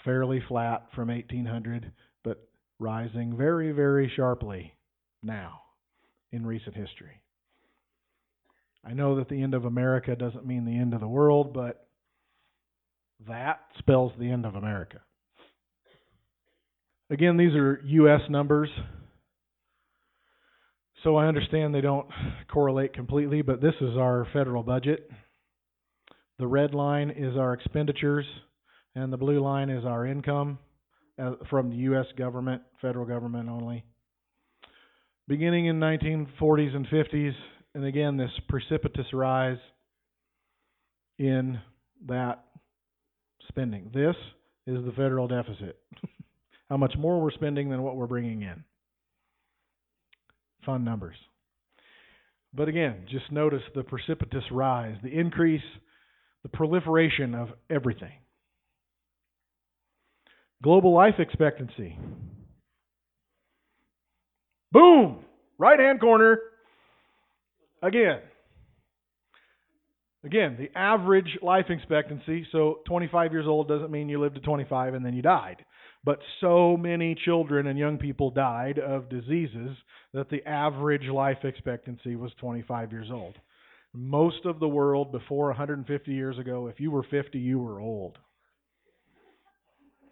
fairly 0.04 0.42
flat 0.48 0.86
from 0.94 1.08
1800, 1.08 1.92
but 2.24 2.48
rising 2.78 3.36
very, 3.36 3.72
very 3.72 4.10
sharply 4.16 4.72
now 5.22 5.60
in 6.32 6.46
recent 6.46 6.74
history. 6.74 7.20
I 8.84 8.94
know 8.94 9.16
that 9.16 9.28
the 9.28 9.42
end 9.42 9.54
of 9.54 9.64
America 9.64 10.16
doesn't 10.16 10.46
mean 10.46 10.64
the 10.64 10.78
end 10.78 10.94
of 10.94 11.00
the 11.00 11.08
world, 11.08 11.52
but 11.52 11.86
that 13.28 13.60
spells 13.78 14.12
the 14.18 14.30
end 14.30 14.46
of 14.46 14.54
America. 14.54 15.00
Again, 17.10 17.36
these 17.36 17.54
are 17.54 17.80
U.S. 17.84 18.20
numbers. 18.30 18.70
So 21.02 21.16
I 21.16 21.26
understand 21.26 21.74
they 21.74 21.80
don't 21.80 22.06
correlate 22.50 22.94
completely, 22.94 23.42
but 23.42 23.60
this 23.60 23.74
is 23.80 23.96
our 23.96 24.26
federal 24.32 24.62
budget. 24.62 25.10
The 26.38 26.46
red 26.46 26.74
line 26.74 27.10
is 27.10 27.36
our 27.36 27.52
expenditures, 27.52 28.24
and 28.94 29.12
the 29.12 29.16
blue 29.16 29.40
line 29.40 29.68
is 29.68 29.84
our 29.84 30.06
income 30.06 30.58
uh, 31.20 31.32
from 31.50 31.70
the 31.70 31.76
U.S. 31.76 32.06
government, 32.16 32.62
federal 32.80 33.04
government 33.04 33.48
only. 33.48 33.84
Beginning 35.28 35.66
in 35.66 35.78
1940s 35.78 36.74
and 36.74 36.86
50s, 36.86 37.32
and 37.74 37.84
again, 37.84 38.16
this 38.16 38.30
precipitous 38.48 39.06
rise 39.12 39.58
in 41.18 41.60
that 42.08 42.44
spending. 43.52 43.90
This 43.92 44.16
is 44.66 44.84
the 44.84 44.92
federal 44.92 45.28
deficit. 45.28 45.78
How 46.70 46.76
much 46.76 46.94
more 46.98 47.20
we're 47.20 47.32
spending 47.32 47.70
than 47.70 47.82
what 47.82 47.96
we're 47.96 48.06
bringing 48.06 48.42
in. 48.42 48.64
Fun 50.64 50.84
numbers. 50.84 51.16
But 52.54 52.68
again, 52.68 53.06
just 53.10 53.30
notice 53.30 53.62
the 53.74 53.82
precipitous 53.82 54.44
rise, 54.50 54.96
the 55.02 55.18
increase, 55.18 55.62
the 56.42 56.48
proliferation 56.48 57.34
of 57.34 57.48
everything. 57.70 58.12
Global 60.62 60.94
life 60.94 61.14
expectancy. 61.18 61.98
Boom! 64.70 65.18
Right 65.58 65.78
hand 65.78 66.00
corner. 66.00 66.38
Again, 67.82 68.20
Again, 70.24 70.56
the 70.56 70.70
average 70.78 71.38
life 71.42 71.66
expectancy, 71.68 72.46
so 72.52 72.78
25 72.86 73.32
years 73.32 73.46
old 73.46 73.66
doesn't 73.66 73.90
mean 73.90 74.08
you 74.08 74.20
lived 74.20 74.36
to 74.36 74.40
25 74.40 74.94
and 74.94 75.04
then 75.04 75.14
you 75.14 75.22
died. 75.22 75.64
But 76.04 76.20
so 76.40 76.76
many 76.76 77.16
children 77.24 77.66
and 77.66 77.78
young 77.78 77.98
people 77.98 78.30
died 78.30 78.78
of 78.78 79.08
diseases 79.08 79.76
that 80.14 80.30
the 80.30 80.46
average 80.46 81.08
life 81.08 81.38
expectancy 81.44 82.14
was 82.16 82.32
25 82.40 82.92
years 82.92 83.08
old. 83.12 83.34
Most 83.92 84.46
of 84.46 84.60
the 84.60 84.68
world 84.68 85.12
before 85.12 85.48
150 85.48 86.12
years 86.12 86.38
ago, 86.38 86.68
if 86.68 86.80
you 86.80 86.90
were 86.90 87.04
50, 87.10 87.38
you 87.38 87.58
were 87.58 87.80
old. 87.80 88.18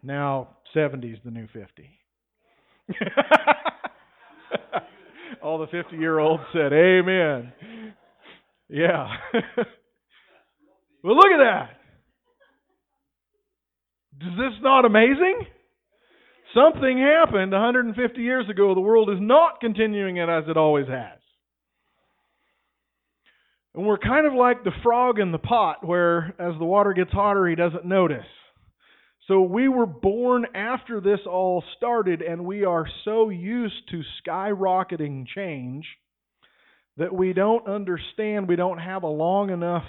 Now, 0.03 0.57
70 0.75 1.09
is 1.09 1.19
the 1.25 1.31
new 1.31 1.47
50. 1.53 1.89
All 5.43 5.59
the 5.59 5.67
50 5.69 5.97
year 5.97 6.19
olds 6.19 6.43
said, 6.53 6.73
Amen. 6.73 7.53
Yeah. 8.69 9.09
Well, 11.03 11.17
look 11.17 11.33
at 11.33 11.39
that. 11.39 11.71
Is 14.27 14.37
this 14.37 14.63
not 14.63 14.85
amazing? 14.85 15.47
Something 16.55 16.99
happened 16.99 17.53
150 17.53 18.21
years 18.21 18.49
ago. 18.51 18.75
The 18.75 18.81
world 18.81 19.09
is 19.09 19.19
not 19.21 19.61
continuing 19.61 20.19
it 20.19 20.29
as 20.29 20.45
it 20.49 20.57
always 20.57 20.89
has. 20.89 21.19
And 23.75 23.87
we're 23.87 23.99
kind 23.99 24.27
of 24.27 24.35
like 24.35 24.65
the 24.65 24.73
frog 24.83 25.21
in 25.21 25.33
the 25.33 25.39
pot, 25.39 25.87
where 25.87 26.35
as 26.39 26.59
the 26.59 26.65
water 26.65 26.93
gets 26.93 27.13
hotter, 27.13 27.47
he 27.47 27.55
doesn't 27.55 27.87
notice. 27.87 28.27
So 29.29 29.43
we 29.43 29.69
were 29.69 29.87
born 29.87 30.45
after 30.55 31.01
this 31.01 31.21
all 31.25 31.63
started, 31.77 32.21
and 32.21 32.45
we 32.45 32.65
are 32.65 32.85
so 33.05 33.29
used 33.29 33.89
to 33.93 34.03
skyrocketing 34.27 35.27
change 35.35 35.87
that 36.97 37.15
we 37.15 37.33
don't 37.33 37.67
understand, 37.69 38.49
we 38.49 38.57
don't 38.57 38.79
have 38.79 39.05
a 39.05 39.09
long 39.09 39.51
enough 39.51 39.85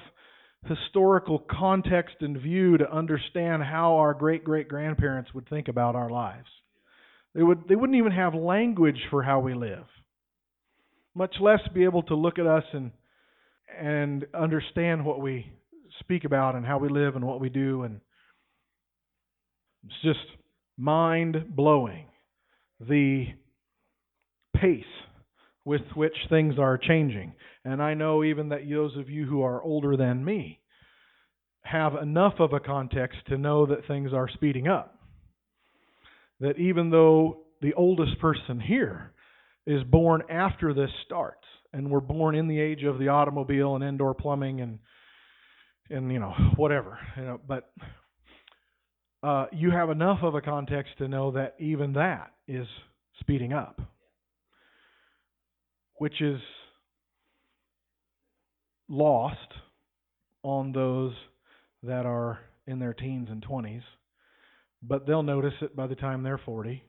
historical 0.66 1.40
context 1.40 2.16
and 2.20 2.40
view 2.40 2.78
to 2.78 2.92
understand 2.92 3.64
how 3.64 3.96
our 3.96 4.14
great 4.14 4.44
great 4.44 4.68
grandparents 4.68 5.34
would 5.34 5.50
think 5.50 5.68
about 5.68 5.96
our 5.96 6.10
lives. 6.10 6.48
They 7.34 7.44
would 7.44 7.68
they 7.68 7.76
wouldn't 7.76 7.98
even 7.98 8.12
have 8.12 8.34
language 8.36 9.00
for 9.10 9.24
how 9.24 9.40
we 9.40 9.54
live. 9.54 9.86
Much 11.16 11.36
less 11.42 11.60
be 11.74 11.84
able 11.84 12.04
to 12.04 12.16
look 12.16 12.40
at 12.40 12.46
us 12.46 12.64
and 12.74 12.92
and 13.80 14.26
understand 14.34 15.06
what 15.06 15.22
we 15.22 15.52
speak 16.00 16.26
about 16.26 16.56
and 16.56 16.66
how 16.66 16.78
we 16.78 16.90
live 16.90 17.16
and 17.16 17.26
what 17.26 17.40
we 17.40 17.50
do 17.50 17.84
and 17.84 18.02
it's 19.86 19.96
just 20.04 20.20
mind 20.78 21.56
blowing 21.56 22.06
the 22.80 23.26
pace 24.56 24.84
with 25.66 25.82
which 25.96 26.16
things 26.30 26.56
are 26.58 26.78
changing. 26.78 27.34
And 27.64 27.82
I 27.82 27.94
know 27.94 28.24
even 28.24 28.50
that 28.50 28.68
those 28.70 28.98
of 28.98 29.10
you 29.10 29.26
who 29.26 29.44
are 29.44 29.62
older 29.62 29.96
than 29.96 30.26
me 30.26 30.60
have 31.64 31.94
enough 31.96 32.34
of 32.40 32.54
a 32.54 32.60
context 32.60 33.20
to 33.28 33.38
know 33.38 33.68
that 33.68 33.86
things 33.88 34.12
are 34.14 34.28
speeding 34.30 34.68
up. 34.68 34.98
That 36.40 36.58
even 36.58 36.90
though 36.90 37.44
the 37.62 37.74
oldest 37.74 38.20
person 38.20 38.60
here 38.60 39.14
is 39.68 39.84
born 39.84 40.24
after 40.30 40.74
this 40.74 40.90
starts, 41.06 41.46
and 41.72 41.90
we're 41.90 42.00
born 42.00 42.36
in 42.36 42.48
the 42.48 42.60
age 42.60 42.84
of 42.84 42.98
the 42.98 43.10
automobile 43.10 43.76
and 43.76 43.84
indoor 43.84 44.14
plumbing 44.14 44.62
and 44.62 44.80
and 45.90 46.12
you 46.12 46.20
know 46.20 46.34
whatever, 46.56 46.98
you 47.18 47.24
know, 47.24 47.40
but 47.48 47.72
uh, 49.24 49.46
you 49.52 49.70
have 49.70 49.90
enough 49.92 50.20
of 50.24 50.34
a 50.34 50.42
context 50.42 50.94
to 50.98 51.08
know 51.08 51.32
that 51.32 51.56
even 51.60 51.94
that 51.94 52.32
is 52.48 52.66
speeding 53.20 53.54
up 53.54 53.80
which 56.02 56.20
is 56.20 56.42
lost 58.90 59.38
on 60.42 60.72
those 60.72 61.14
that 61.84 62.08
are 62.08 62.40
in 62.66 62.80
their 62.80 62.92
teens 62.92 63.28
and 63.30 63.46
20s, 63.46 63.84
but 64.82 65.06
they'll 65.06 65.22
notice 65.22 65.54
it 65.62 65.76
by 65.76 65.86
the 65.86 65.94
time 65.94 66.24
they're 66.24 66.42
40. 66.44 66.84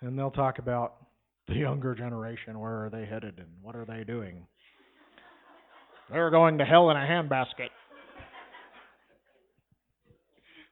And 0.00 0.18
they'll 0.18 0.30
talk 0.30 0.58
about 0.58 0.94
the 1.46 1.56
younger 1.56 1.94
generation. 1.94 2.58
Where 2.58 2.86
are 2.86 2.88
they 2.88 3.04
headed 3.04 3.34
and 3.36 3.48
what 3.60 3.76
are 3.76 3.84
they 3.84 4.02
doing? 4.02 4.46
They're 6.10 6.30
going 6.30 6.56
to 6.56 6.64
hell 6.64 6.88
in 6.88 6.96
a 6.96 7.00
handbasket. 7.00 7.68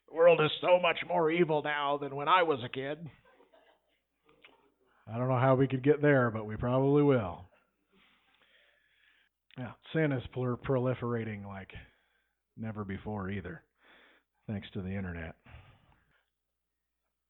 The 0.08 0.14
world 0.14 0.40
is 0.42 0.50
so 0.62 0.80
much 0.80 0.96
more 1.06 1.30
evil 1.30 1.60
now 1.62 1.98
than 1.98 2.16
when 2.16 2.28
I 2.28 2.42
was 2.42 2.60
a 2.64 2.70
kid. 2.70 3.06
I 5.12 5.18
don't 5.18 5.28
know 5.28 5.38
how 5.38 5.54
we 5.54 5.68
could 5.68 5.84
get 5.84 6.02
there, 6.02 6.30
but 6.30 6.46
we 6.46 6.56
probably 6.56 7.02
will. 7.02 7.44
Yeah, 9.58 9.72
sin 9.92 10.12
is 10.12 10.22
prol- 10.34 10.58
proliferating 10.58 11.46
like 11.46 11.70
never 12.56 12.84
before 12.84 13.30
either, 13.30 13.62
thanks 14.46 14.68
to 14.74 14.82
the 14.82 14.90
internet. 14.90 15.34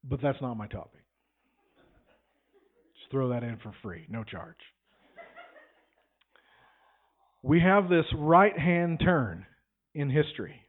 But 0.05 0.21
that's 0.23 0.41
not 0.41 0.57
my 0.57 0.67
topic. 0.67 1.03
Just 2.99 3.11
throw 3.11 3.29
that 3.31 3.43
in 3.43 3.59
for 3.63 3.73
free, 3.83 4.07
no 4.09 4.25
charge. 4.25 4.57
We 7.43 7.61
have 7.61 7.89
this 7.89 8.07
right 8.17 8.59
hand 8.59 9.01
turn 9.05 9.47
in 9.95 10.11
history 10.11 10.63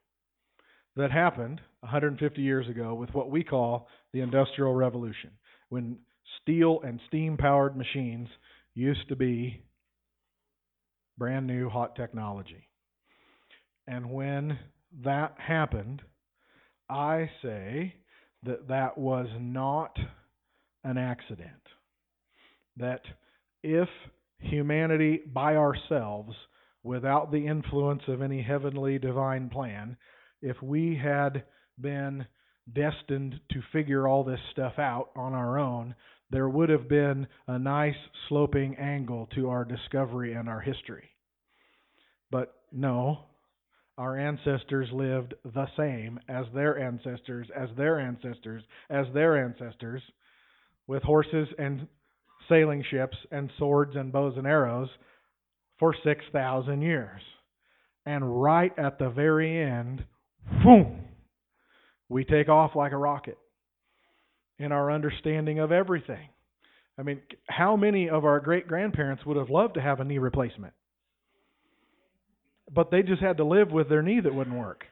that 0.95 1.11
happened 1.11 1.61
150 1.79 2.41
years 2.41 2.67
ago 2.69 2.93
with 2.93 3.09
what 3.13 3.31
we 3.31 3.43
call 3.43 3.87
the 4.13 4.21
Industrial 4.21 4.73
Revolution, 4.73 5.31
when 5.69 5.97
steel 6.41 6.81
and 6.83 6.99
steam 7.07 7.37
powered 7.37 7.75
machines 7.75 8.27
used 8.73 9.07
to 9.09 9.15
be 9.15 9.63
brand 11.17 11.47
new 11.47 11.69
hot 11.69 11.95
technology. 11.95 12.67
And 13.87 14.11
when 14.11 14.59
that 15.03 15.35
happened, 15.37 16.01
I 16.89 17.29
say 17.41 17.95
that 18.43 18.67
that 18.67 18.97
was 18.97 19.27
not 19.39 19.97
an 20.83 20.97
accident. 20.97 21.51
That 22.77 23.01
if 23.63 23.89
humanity 24.39 25.21
by 25.25 25.55
ourselves, 25.55 26.33
without 26.83 27.31
the 27.31 27.47
influence 27.47 28.03
of 28.07 28.21
any 28.21 28.41
heavenly 28.41 28.99
divine 28.99 29.49
plan, 29.49 29.97
if 30.41 30.61
we 30.61 30.99
had 31.01 31.43
been 31.79 32.25
destined 32.73 33.39
to 33.51 33.61
figure 33.71 34.07
all 34.07 34.23
this 34.23 34.39
stuff 34.51 34.73
out 34.77 35.09
on 35.15 35.33
our 35.33 35.57
own, 35.57 35.95
there 36.29 36.49
would 36.49 36.69
have 36.69 36.89
been 36.89 37.27
a 37.47 37.57
nice 37.57 37.95
sloping 38.27 38.75
angle 38.75 39.27
to 39.35 39.49
our 39.49 39.63
discovery 39.63 40.33
and 40.33 40.49
our 40.49 40.59
history. 40.59 41.09
But 42.29 42.53
no, 42.71 43.19
our 43.97 44.17
ancestors 44.17 44.89
lived 44.91 45.33
the 45.43 45.67
same 45.77 46.19
as 46.27 46.45
their 46.53 46.77
ancestors, 46.77 47.47
as 47.55 47.69
their 47.77 47.99
ancestors, 47.99 48.63
as 48.89 49.05
their 49.13 49.43
ancestors, 49.43 50.01
with 50.85 51.03
horses 51.03 51.47
and 51.57 51.87
sailing 52.49 52.83
ships 52.91 53.17
and 53.31 53.49
swords 53.57 53.95
and 53.95 54.11
bows 54.11 54.33
and 54.37 54.45
arrows 54.45 54.89
for 55.79 55.95
6,000 56.03 56.81
years. 56.81 57.21
And 58.05 58.41
right 58.41 58.77
at 58.77 58.99
the 58.99 59.09
very 59.09 59.61
end, 59.61 60.03
boom, 60.63 61.01
we 62.09 62.23
take 62.23 62.49
off 62.49 62.71
like 62.75 62.91
a 62.91 62.97
rocket 62.97 63.37
in 64.59 64.71
our 64.71 64.91
understanding 64.91 65.59
of 65.59 65.71
everything. 65.71 66.29
I 66.97 67.03
mean, 67.03 67.21
how 67.47 67.75
many 67.75 68.09
of 68.09 68.25
our 68.25 68.39
great 68.39 68.67
grandparents 68.67 69.25
would 69.25 69.37
have 69.37 69.49
loved 69.49 69.75
to 69.75 69.81
have 69.81 69.99
a 69.99 70.03
knee 70.03 70.17
replacement? 70.17 70.73
But 72.73 72.91
they 72.91 73.03
just 73.03 73.21
had 73.21 73.37
to 73.37 73.45
live 73.45 73.71
with 73.71 73.87
their 73.87 74.01
knee 74.01 74.19
that 74.19 74.33
wouldn't 74.33 74.57
work. 74.57 74.85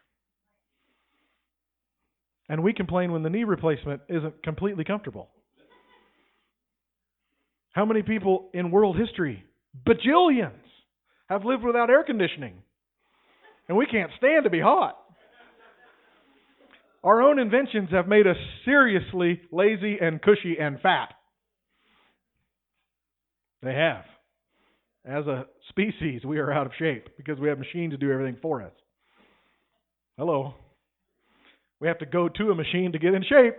And 2.48 2.64
we 2.64 2.74
complain 2.74 3.12
when 3.12 3.24
the 3.24 3.30
knee 3.30 3.44
replacement 3.44 4.02
isn't 4.08 4.44
completely 4.44 4.84
comfortable. 4.84 5.30
How 7.72 7.86
many 7.86 8.04
people 8.04 8.50
in 8.54 8.72
world 8.72 8.98
history, 8.98 9.44
bajillions, 9.86 10.52
have 11.28 11.44
lived 11.44 11.64
without 11.64 11.90
air 11.90 12.04
conditioning? 12.04 12.62
And 13.68 13.78
we 13.78 13.88
can't 13.88 14.12
stand 14.18 14.44
to 14.44 14.50
be 14.50 14.62
hot. 14.62 14.96
Our 17.06 17.22
own 17.22 17.38
inventions 17.38 17.90
have 17.92 18.08
made 18.08 18.26
us 18.26 18.36
seriously 18.66 19.40
lazy 19.52 20.00
and 20.02 20.20
cushy 20.20 20.58
and 20.60 20.82
fat. 20.82 21.14
They 23.62 23.74
have. 23.76 24.06
As 25.06 25.28
a 25.28 25.46
species, 25.70 26.26
we 26.26 26.40
are 26.40 26.52
out 26.52 26.66
of 26.66 26.72
shape 26.80 27.10
because 27.16 27.40
we 27.40 27.48
have 27.48 27.60
machines 27.60 27.92
to 27.92 27.98
do 27.98 28.12
everything 28.12 28.38
for 28.42 28.64
us. 28.64 28.72
Hello. 30.18 30.56
We 31.80 31.88
have 31.88 32.00
to 32.00 32.08
go 32.08 32.28
to 32.28 32.50
a 32.50 32.56
machine 32.56 32.92
to 32.94 32.98
get 32.98 33.14
in 33.14 33.22
shape. 33.22 33.54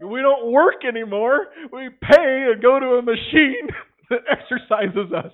we 0.06 0.20
don't 0.20 0.52
work 0.52 0.84
anymore. 0.86 1.46
We 1.72 1.88
pay 1.88 2.50
and 2.52 2.60
go 2.60 2.78
to 2.78 2.86
a 2.96 3.02
machine 3.02 3.68
that 4.10 4.20
exercises 4.30 5.10
us. 5.16 5.32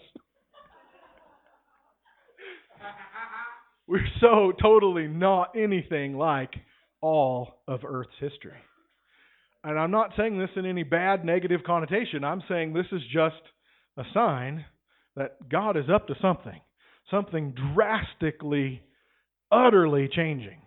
We're 3.89 4.07
so 4.20 4.53
totally 4.61 5.09
not 5.09 5.57
anything 5.57 6.16
like 6.16 6.55
all 7.01 7.62
of 7.66 7.80
Earth's 7.84 8.11
history. 8.20 8.53
And 9.64 9.78
I'm 9.78 9.91
not 9.91 10.12
saying 10.16 10.39
this 10.39 10.51
in 10.55 10.66
any 10.66 10.84
bad, 10.84 11.24
negative 11.24 11.62
connotation. 11.66 12.22
I'm 12.22 12.43
saying 12.49 12.72
this 12.72 12.86
is 12.93 13.03
just 13.12 13.43
a 13.97 14.05
sign 14.14 14.64
that 15.16 15.49
God 15.49 15.76
is 15.76 15.91
up 15.93 16.07
to 16.07 16.14
something, 16.22 16.61
something 17.11 17.55
drastically, 17.74 18.82
utterly 19.51 20.09
changing. 20.14 20.62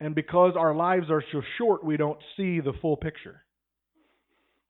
And 0.00 0.14
because 0.14 0.52
our 0.58 0.74
lives 0.74 1.06
are 1.10 1.24
so 1.32 1.40
short, 1.56 1.82
we 1.82 1.96
don't 1.96 2.18
see 2.36 2.60
the 2.60 2.74
full 2.82 2.98
picture. 2.98 3.42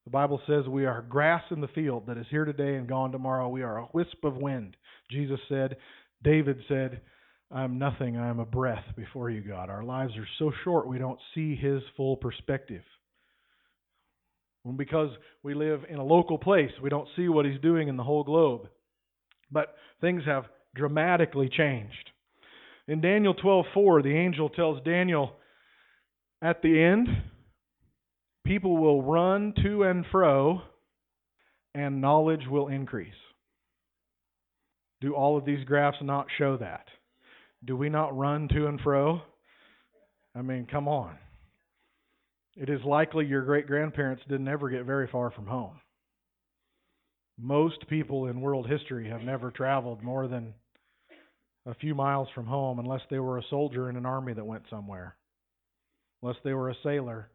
The 0.04 0.10
Bible 0.10 0.40
says 0.46 0.68
we 0.68 0.86
are 0.86 1.02
grass 1.02 1.42
in 1.50 1.60
the 1.60 1.66
field 1.68 2.04
that 2.06 2.16
is 2.16 2.26
here 2.30 2.44
today 2.44 2.76
and 2.76 2.88
gone 2.88 3.10
tomorrow. 3.10 3.48
We 3.48 3.62
are 3.62 3.78
a 3.78 3.88
wisp 3.92 4.22
of 4.22 4.36
wind. 4.36 4.76
Jesus 5.10 5.40
said, 5.48 5.76
David 6.22 6.58
said, 6.68 7.00
I'm 7.50 7.78
nothing, 7.78 8.16
I 8.16 8.28
am 8.28 8.40
a 8.40 8.44
breath 8.44 8.84
before 8.96 9.30
you, 9.30 9.40
God. 9.40 9.70
Our 9.70 9.84
lives 9.84 10.12
are 10.16 10.28
so 10.38 10.50
short 10.64 10.88
we 10.88 10.98
don't 10.98 11.20
see 11.34 11.54
His 11.54 11.82
full 11.96 12.16
perspective. 12.16 12.82
And 14.64 14.76
because 14.76 15.10
we 15.44 15.54
live 15.54 15.82
in 15.88 15.98
a 15.98 16.04
local 16.04 16.38
place, 16.38 16.72
we 16.82 16.90
don't 16.90 17.08
see 17.14 17.28
what 17.28 17.46
He's 17.46 17.60
doing 17.60 17.86
in 17.86 17.96
the 17.96 18.02
whole 18.02 18.24
globe. 18.24 18.62
But 19.52 19.74
things 20.00 20.24
have 20.26 20.46
dramatically 20.74 21.48
changed. 21.48 22.10
In 22.88 23.00
Daniel 23.00 23.34
12:4, 23.34 24.02
the 24.02 24.16
angel 24.16 24.48
tells 24.48 24.82
Daniel, 24.82 25.32
at 26.42 26.62
the 26.62 26.82
end, 26.82 27.08
people 28.44 28.76
will 28.76 29.02
run 29.02 29.54
to 29.62 29.84
and 29.84 30.04
fro, 30.10 30.62
and 31.74 32.00
knowledge 32.00 32.46
will 32.48 32.68
increase. 32.68 33.14
Do 35.00 35.14
all 35.14 35.36
of 35.36 35.44
these 35.44 35.64
graphs 35.64 35.98
not 36.00 36.26
show 36.38 36.56
that? 36.56 36.86
Do 37.64 37.76
we 37.76 37.88
not 37.88 38.16
run 38.16 38.48
to 38.48 38.66
and 38.66 38.80
fro? 38.80 39.20
I 40.34 40.42
mean, 40.42 40.66
come 40.70 40.88
on. 40.88 41.16
It 42.56 42.70
is 42.70 42.80
likely 42.84 43.26
your 43.26 43.42
great 43.42 43.66
grandparents 43.66 44.22
didn't 44.28 44.48
ever 44.48 44.70
get 44.70 44.84
very 44.84 45.08
far 45.10 45.30
from 45.30 45.46
home. 45.46 45.80
Most 47.38 47.86
people 47.88 48.26
in 48.28 48.40
world 48.40 48.66
history 48.66 49.08
have 49.10 49.20
never 49.20 49.50
traveled 49.50 50.02
more 50.02 50.26
than 50.26 50.54
a 51.66 51.74
few 51.74 51.94
miles 51.94 52.28
from 52.34 52.46
home 52.46 52.78
unless 52.78 53.02
they 53.10 53.18
were 53.18 53.38
a 53.38 53.46
soldier 53.50 53.90
in 53.90 53.96
an 53.96 54.06
army 54.06 54.32
that 54.32 54.46
went 54.46 54.62
somewhere. 54.70 55.16
Unless 56.22 56.38
they 56.44 56.54
were 56.54 56.70
a 56.70 56.76
sailor, 56.82 57.28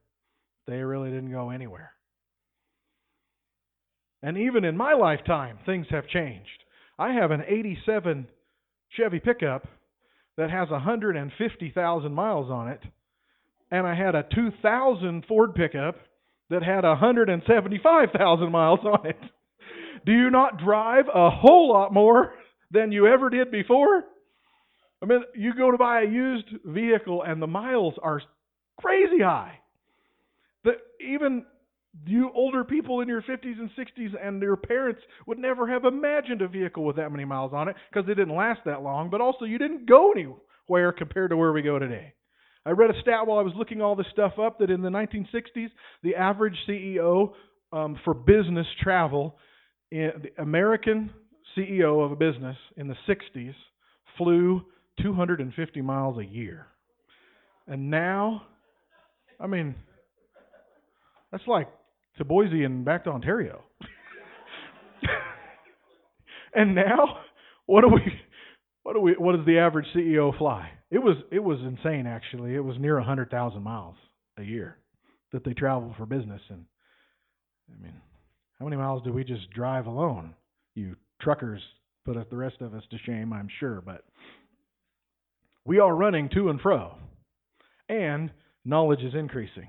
they 0.66 0.78
really 0.78 1.10
didn't 1.10 1.32
go 1.32 1.52
anywhere. 1.52 1.92
And 4.24 4.38
even 4.38 4.64
in 4.64 4.78
my 4.78 4.94
lifetime, 4.94 5.60
things 5.66 5.88
have 5.92 6.08
changed. 6.08 6.61
I 7.02 7.14
have 7.14 7.32
an 7.32 7.42
87 7.48 8.28
Chevy 8.90 9.20
pickup 9.20 9.68
that 10.38 10.52
has 10.52 10.70
150,000 10.70 12.14
miles 12.14 12.52
on 12.52 12.68
it, 12.68 12.80
and 13.72 13.88
I 13.88 13.96
had 13.96 14.14
a 14.14 14.24
2000 14.36 15.26
Ford 15.28 15.56
pickup 15.56 15.96
that 16.52 16.62
had 16.62 16.84
175,000 16.84 18.52
miles 18.52 18.82
on 18.84 19.08
it. 19.08 19.18
Do 20.06 20.12
you 20.12 20.30
not 20.30 20.60
drive 20.64 21.06
a 21.12 21.32
whole 21.32 21.74
lot 21.74 21.92
more 21.92 22.34
than 22.70 22.92
you 22.92 23.08
ever 23.08 23.32
did 23.32 23.50
before? 23.50 24.04
I 25.02 25.08
mean, 25.08 25.24
you 25.34 25.56
go 25.56 25.72
to 25.72 25.80
buy 25.80 26.02
a 26.02 26.08
used 26.08 26.50
vehicle 26.64 27.24
and 27.24 27.42
the 27.42 27.48
miles 27.48 27.96
are 28.04 28.22
crazy 28.80 29.24
high. 29.24 29.58
That 30.66 30.76
even 31.04 31.48
you 32.06 32.32
older 32.34 32.64
people 32.64 33.02
in 33.02 33.08
your 33.08 33.22
50s 33.22 33.60
and 33.60 33.70
60s 33.78 34.14
and 34.22 34.42
your 34.42 34.56
parents 34.56 35.02
would 35.28 35.38
never 35.38 35.68
have 35.68 35.86
imagined 35.86 36.42
a 36.42 36.48
vehicle 36.48 36.86
with 36.86 36.96
that 36.96 37.12
many 37.12 37.26
miles 37.26 37.52
on 37.54 37.68
it 37.68 37.76
because 37.92 38.08
they 38.08 38.14
didn't 38.14 38.36
last 38.36 38.62
that 38.66 38.82
long, 38.82 39.10
but 39.10 39.22
also 39.22 39.46
you 39.46 39.58
didn't 39.58 39.88
go 39.88 40.12
anywhere 40.12 40.92
compared 40.92 41.32
to 41.32 41.38
where 41.38 41.52
we 41.52 41.62
go 41.62 41.78
today. 41.80 42.14
I 42.66 42.72
read 42.72 42.92
a 42.92 43.02
stat 43.02 43.26
while 43.26 43.40
I 43.40 43.44
was 43.44 43.54
looking 43.58 43.82
all 43.82 43.96
this 43.96 44.06
stuff 44.12 44.34
up 44.40 44.60
that 44.60 44.70
in 44.70 44.82
the 44.82 44.90
1960s, 44.90 45.70
the 46.04 46.16
average 46.16 46.56
CEO 46.70 47.34
um, 47.74 48.00
for 48.06 48.14
business 48.14 48.68
travel, 48.82 49.36
in, 49.92 50.12
the 50.24 50.42
American 50.42 51.12
CEO 51.58 52.06
of 52.06 52.12
a 52.12 52.16
business 52.16 52.56
in 52.78 52.88
the 52.88 52.96
60s 53.08 53.56
flew 54.18 54.62
250 55.02 55.82
miles 55.82 56.18
a 56.18 56.26
year. 56.26 56.68
And 57.68 57.90
now, 57.90 58.44
I 59.40 59.48
mean, 59.48 59.76
that's 61.32 61.48
like 61.48 61.68
to 62.18 62.26
Boise 62.26 62.64
and 62.64 62.86
back 62.86 63.04
to 63.06 63.10
Ontario. 63.10 63.64
and 66.56 66.76
now, 66.76 67.20
what 67.66 67.82
do 67.82 67.88
we 67.88 68.02
what 68.84 68.94
do 68.94 69.00
we 69.02 69.14
what 69.14 69.36
does 69.36 69.46
the 69.46 69.60
average 69.60 69.88
CEO 69.96 70.38
fly? 70.38 70.70
It 70.90 71.00
was 71.00 71.18
it 71.32 71.40
was 71.44 71.60
insane 71.62 72.08
actually. 72.08 72.56
It 72.56 72.64
was 72.64 72.78
near 72.80 72.98
a 72.98 73.04
hundred 73.04 73.32
thousand 73.32 73.64
miles 73.64 73.96
a 74.38 74.44
year 74.44 74.78
that 75.32 75.44
they 75.44 75.54
travel 75.54 75.94
for 75.98 76.06
business 76.06 76.42
and 76.50 76.66
I 77.70 77.84
mean 77.84 77.94
How 78.60 78.66
many 78.66 78.78
miles 78.78 79.04
do 79.04 79.14
we 79.14 79.24
just 79.24 79.50
drive 79.52 79.86
alone? 79.86 80.36
You 80.76 80.96
truckers 81.22 81.62
put 82.06 82.18
the 82.30 82.38
rest 82.38 82.62
of 82.62 82.74
us 82.74 82.84
to 82.90 82.98
shame, 83.06 83.32
I'm 83.32 83.48
sure, 83.60 83.82
but 83.86 84.04
we 85.66 85.80
are 85.80 85.96
running 85.96 86.30
to 86.30 86.50
and 86.50 86.60
fro. 86.60 86.96
And 87.88 88.32
knowledge 88.66 89.02
is 89.02 89.14
increasing. 89.14 89.68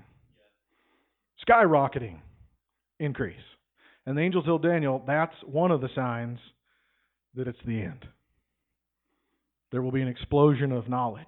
Skyrocketing 1.47 2.19
increase. 3.03 3.37
And 4.07 4.17
the 4.17 4.23
angel 4.23 4.43
told 4.43 4.63
Daniel 4.63 5.03
that's 5.07 5.35
one 5.45 5.71
of 5.71 5.81
the 5.81 5.89
signs 5.95 6.39
that 7.35 7.49
it's 7.49 7.59
the 7.67 7.81
end. 7.81 8.05
There 9.71 9.83
will 9.83 9.93
be 9.93 10.03
an 10.03 10.09
explosion 10.09 10.73
of 10.73 10.89
knowledge. 10.89 11.27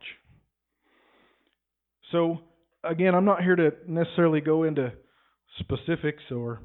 So, 2.12 2.38
again, 2.82 3.14
I'm 3.14 3.24
not 3.24 3.42
here 3.42 3.56
to 3.56 3.70
necessarily 3.88 4.40
go 4.40 4.64
into 4.64 4.92
specifics 5.60 6.22
or 6.30 6.60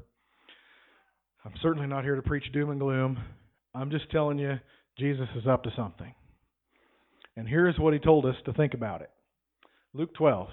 I'm 1.44 1.54
certainly 1.62 1.88
not 1.88 2.04
here 2.04 2.16
to 2.16 2.22
preach 2.22 2.44
doom 2.52 2.70
and 2.70 2.78
gloom. 2.78 3.18
I'm 3.74 3.90
just 3.90 4.10
telling 4.10 4.38
you 4.38 4.58
Jesus 4.98 5.28
is 5.36 5.46
up 5.46 5.62
to 5.62 5.70
something. 5.74 6.14
And 7.36 7.48
here's 7.48 7.78
what 7.78 7.94
he 7.94 7.98
told 7.98 8.26
us 8.26 8.34
to 8.44 8.52
think 8.52 8.74
about 8.74 9.00
it. 9.00 9.10
Luke 9.94 10.14
12. 10.14 10.48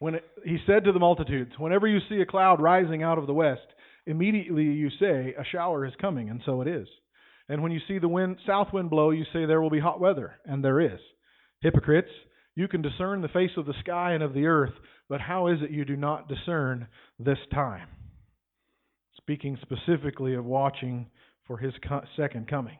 When 0.00 0.16
it, 0.16 0.24
he 0.44 0.58
said 0.66 0.84
to 0.84 0.92
the 0.92 0.98
multitudes, 0.98 1.52
Whenever 1.58 1.86
you 1.86 2.00
see 2.08 2.20
a 2.20 2.26
cloud 2.26 2.60
rising 2.60 3.02
out 3.02 3.18
of 3.18 3.26
the 3.26 3.34
west, 3.34 3.60
immediately 4.06 4.64
you 4.64 4.90
say, 4.98 5.34
A 5.38 5.44
shower 5.44 5.86
is 5.86 5.92
coming, 6.00 6.30
and 6.30 6.40
so 6.44 6.60
it 6.60 6.68
is. 6.68 6.88
And 7.48 7.62
when 7.62 7.72
you 7.72 7.80
see 7.88 7.98
the 7.98 8.08
wind, 8.08 8.38
south 8.46 8.68
wind 8.72 8.90
blow, 8.90 9.10
you 9.10 9.24
say, 9.32 9.46
There 9.46 9.60
will 9.60 9.70
be 9.70 9.80
hot 9.80 10.00
weather, 10.00 10.34
and 10.44 10.64
there 10.64 10.80
is. 10.80 11.00
Hypocrites, 11.60 12.10
you 12.54 12.68
can 12.68 12.82
discern 12.82 13.22
the 13.22 13.28
face 13.28 13.50
of 13.56 13.66
the 13.66 13.74
sky 13.80 14.12
and 14.12 14.22
of 14.22 14.34
the 14.34 14.46
earth, 14.46 14.72
but 15.08 15.20
how 15.20 15.48
is 15.48 15.58
it 15.62 15.70
you 15.70 15.84
do 15.84 15.96
not 15.96 16.28
discern 16.28 16.86
this 17.18 17.38
time? 17.52 17.88
Speaking 19.16 19.58
specifically 19.62 20.34
of 20.34 20.44
watching 20.44 21.06
for 21.46 21.58
his 21.58 21.72
second 22.16 22.48
coming. 22.48 22.78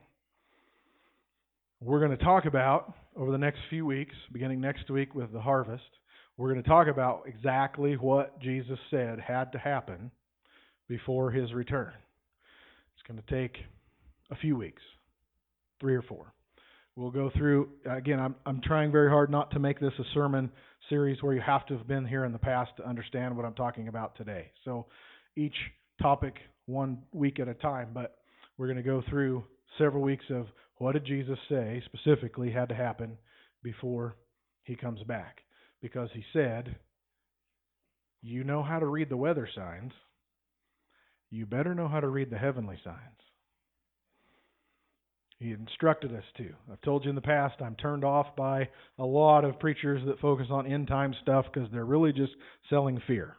We're 1.81 1.99
going 1.99 2.17
to 2.17 2.25
talk 2.25 2.45
about 2.45 2.95
over 3.17 3.33
the 3.33 3.39
next 3.39 3.59
few 3.69 3.87
weeks, 3.87 4.15
beginning 4.33 4.61
next 4.61 4.91
week 4.91 5.15
with 5.15 5.33
the 5.33 5.41
harvest, 5.41 5.83
we're 6.37 6.53
going 6.53 6.63
to 6.63 6.69
talk 6.69 6.87
about 6.87 7.25
exactly 7.27 7.95
what 7.95 8.41
Jesus 8.41 8.79
said 8.91 9.19
had 9.21 9.53
to 9.53 9.59
happen 9.59 10.11
before 10.91 11.31
his 11.31 11.55
return. 11.55 11.93
It's 12.95 13.07
going 13.09 13.23
to 13.23 13.43
take 13.43 13.57
a 14.31 14.37
few 14.37 14.57
weeks, 14.57 14.83
three 15.81 15.95
or 15.95 16.03
four. 16.03 16.35
We'll 16.97 17.13
go 17.13 17.31
through 17.35 17.71
again. 17.89 18.19
I'm 18.19 18.35
I'm 18.45 18.61
trying 18.61 18.91
very 18.91 19.09
hard 19.09 19.31
not 19.31 19.53
to 19.53 19.61
make 19.61 19.79
this 19.79 19.93
a 19.99 20.03
sermon 20.13 20.51
series 20.91 21.23
where 21.23 21.33
you 21.33 21.41
have 21.41 21.65
to 21.67 21.79
have 21.79 21.87
been 21.87 22.05
here 22.05 22.25
in 22.25 22.33
the 22.33 22.39
past 22.39 22.73
to 22.77 22.87
understand 22.87 23.37
what 23.37 23.47
I'm 23.47 23.55
talking 23.55 23.87
about 23.87 24.17
today. 24.17 24.51
So 24.65 24.87
each 25.37 25.55
topic 26.03 26.35
one 26.67 26.99
week 27.13 27.39
at 27.39 27.47
a 27.47 27.55
time, 27.55 27.91
but 27.95 28.19
we're 28.59 28.67
going 28.67 28.77
to 28.77 28.83
go 28.83 29.03
through 29.09 29.45
several 29.79 30.03
weeks 30.03 30.25
of 30.29 30.47
what 30.79 30.93
did 30.93 31.07
Jesus 31.07 31.39
say 31.49 31.83
specifically 31.87 32.51
had 32.51 32.69
to 32.71 32.75
happen 32.75 33.17
before 33.63 34.17
he 34.65 34.75
comes 34.75 35.03
back? 35.05 35.39
Because 35.81 36.09
he 36.13 36.25
said, 36.33 36.75
You 38.23 38.43
know 38.43 38.65
how 38.65 38.81
to 38.81 38.87
read 38.87 39.09
the 39.09 39.17
weather 39.17 39.49
signs. 39.55 39.93
You 41.31 41.47
better 41.47 41.75
know 41.75 41.89
how 41.89 42.01
to 42.01 42.09
read 42.09 42.31
the 42.31 42.39
heavenly 42.39 42.79
signs. 42.83 42.97
He 45.39 45.53
instructed 45.53 46.13
us 46.13 46.25
to. 46.37 46.51
I've 46.71 46.81
told 46.83 47.05
you 47.05 47.11
in 47.11 47.15
the 47.15 47.23
past, 47.23 47.63
I'm 47.63 47.77
turned 47.77 48.05
off 48.05 48.37
by 48.37 48.69
a 48.99 49.05
lot 49.05 49.45
of 49.45 49.59
preachers 49.59 50.03
that 50.07 50.21
focus 50.21 50.49
on 50.51 50.67
end 50.67 50.89
time 50.89 51.15
stuff 51.23 51.47
because 51.53 51.71
they're 51.73 51.87
really 51.87 52.13
just 52.13 52.33
selling 52.69 53.01
fear. 53.07 53.37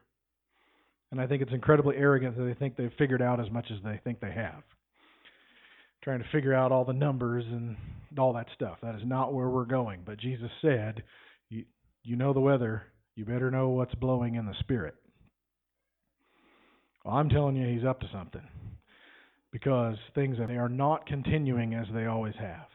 And 1.11 1.21
I 1.21 1.27
think 1.27 1.41
it's 1.43 1.53
incredibly 1.53 1.97
arrogant 1.97 2.37
that 2.37 2.43
they 2.43 2.53
think 2.55 2.75
they've 2.75 2.91
figured 2.97 3.21
out 3.21 3.39
as 3.39 3.51
much 3.51 3.67
as 3.69 3.77
they 3.83 3.99
think 4.03 4.19
they 4.19 4.31
have 4.31 4.63
trying 6.03 6.19
to 6.19 6.25
figure 6.31 6.53
out 6.53 6.71
all 6.71 6.85
the 6.85 6.93
numbers 6.93 7.45
and 7.47 7.75
all 8.17 8.33
that 8.33 8.47
stuff. 8.55 8.77
That 8.81 8.95
is 8.95 9.01
not 9.05 9.33
where 9.33 9.49
we're 9.49 9.65
going. 9.65 10.01
But 10.05 10.19
Jesus 10.19 10.49
said, 10.61 11.03
you, 11.49 11.65
you 12.03 12.15
know 12.15 12.33
the 12.33 12.39
weather, 12.39 12.83
you 13.15 13.25
better 13.25 13.51
know 13.51 13.69
what's 13.69 13.93
blowing 13.95 14.35
in 14.35 14.45
the 14.45 14.55
spirit. 14.59 14.95
Well, 17.03 17.15
I'm 17.15 17.29
telling 17.29 17.55
you, 17.55 17.67
he's 17.73 17.85
up 17.85 17.99
to 18.01 18.09
something 18.11 18.47
because 19.51 19.95
things 20.15 20.37
they 20.37 20.57
are 20.57 20.69
not 20.69 21.05
continuing 21.05 21.73
as 21.73 21.87
they 21.93 22.05
always 22.05 22.35
have. 22.39 22.67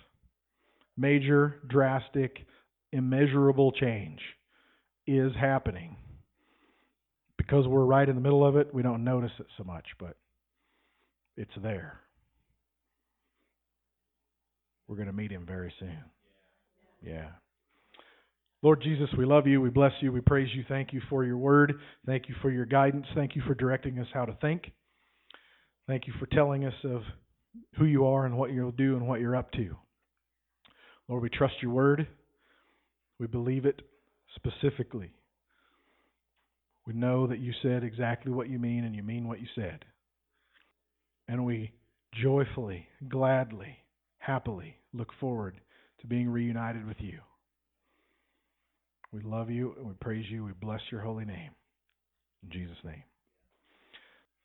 Major, 0.96 1.60
drastic, 1.68 2.46
immeasurable 2.92 3.72
change 3.72 4.20
is 5.06 5.32
happening. 5.38 5.96
Because 7.36 7.66
we're 7.66 7.84
right 7.84 8.08
in 8.08 8.16
the 8.16 8.20
middle 8.20 8.46
of 8.46 8.56
it, 8.56 8.74
we 8.74 8.82
don't 8.82 9.04
notice 9.04 9.30
it 9.38 9.46
so 9.56 9.64
much, 9.64 9.84
but 9.98 10.16
it's 11.36 11.52
there. 11.62 12.00
We're 14.88 14.96
going 14.96 15.06
to 15.06 15.12
meet 15.12 15.30
him 15.30 15.44
very 15.46 15.72
soon. 15.78 15.98
Yeah. 17.02 17.28
Lord 18.66 18.82
Jesus, 18.82 19.08
we 19.16 19.24
love 19.24 19.46
you. 19.46 19.60
We 19.60 19.70
bless 19.70 19.92
you. 20.00 20.10
We 20.10 20.20
praise 20.20 20.48
you. 20.52 20.64
Thank 20.68 20.92
you 20.92 21.00
for 21.08 21.22
your 21.22 21.36
word. 21.38 21.74
Thank 22.04 22.28
you 22.28 22.34
for 22.42 22.50
your 22.50 22.66
guidance. 22.66 23.06
Thank 23.14 23.36
you 23.36 23.42
for 23.46 23.54
directing 23.54 24.00
us 24.00 24.08
how 24.12 24.24
to 24.24 24.36
think. 24.40 24.72
Thank 25.86 26.08
you 26.08 26.12
for 26.18 26.26
telling 26.26 26.64
us 26.64 26.74
of 26.82 27.02
who 27.78 27.84
you 27.84 28.06
are 28.06 28.26
and 28.26 28.36
what 28.36 28.50
you'll 28.50 28.72
do 28.72 28.96
and 28.96 29.06
what 29.06 29.20
you're 29.20 29.36
up 29.36 29.52
to. 29.52 29.76
Lord, 31.06 31.22
we 31.22 31.28
trust 31.28 31.54
your 31.62 31.70
word. 31.70 32.08
We 33.20 33.28
believe 33.28 33.66
it 33.66 33.82
specifically. 34.34 35.12
We 36.88 36.92
know 36.92 37.28
that 37.28 37.38
you 37.38 37.52
said 37.62 37.84
exactly 37.84 38.32
what 38.32 38.50
you 38.50 38.58
mean 38.58 38.82
and 38.82 38.96
you 38.96 39.04
mean 39.04 39.28
what 39.28 39.38
you 39.38 39.46
said. 39.54 39.84
And 41.28 41.46
we 41.46 41.70
joyfully, 42.20 42.88
gladly 43.08 43.76
happily 44.18 44.74
look 44.92 45.12
forward 45.20 45.60
to 46.00 46.08
being 46.08 46.28
reunited 46.28 46.84
with 46.84 46.96
you. 46.98 47.20
We 49.12 49.22
love 49.22 49.50
you 49.50 49.74
and 49.78 49.86
we 49.86 49.94
praise 50.00 50.26
you. 50.30 50.44
We 50.44 50.52
bless 50.52 50.80
your 50.90 51.00
holy 51.00 51.24
name. 51.24 51.50
In 52.42 52.50
Jesus' 52.50 52.76
name. 52.84 53.02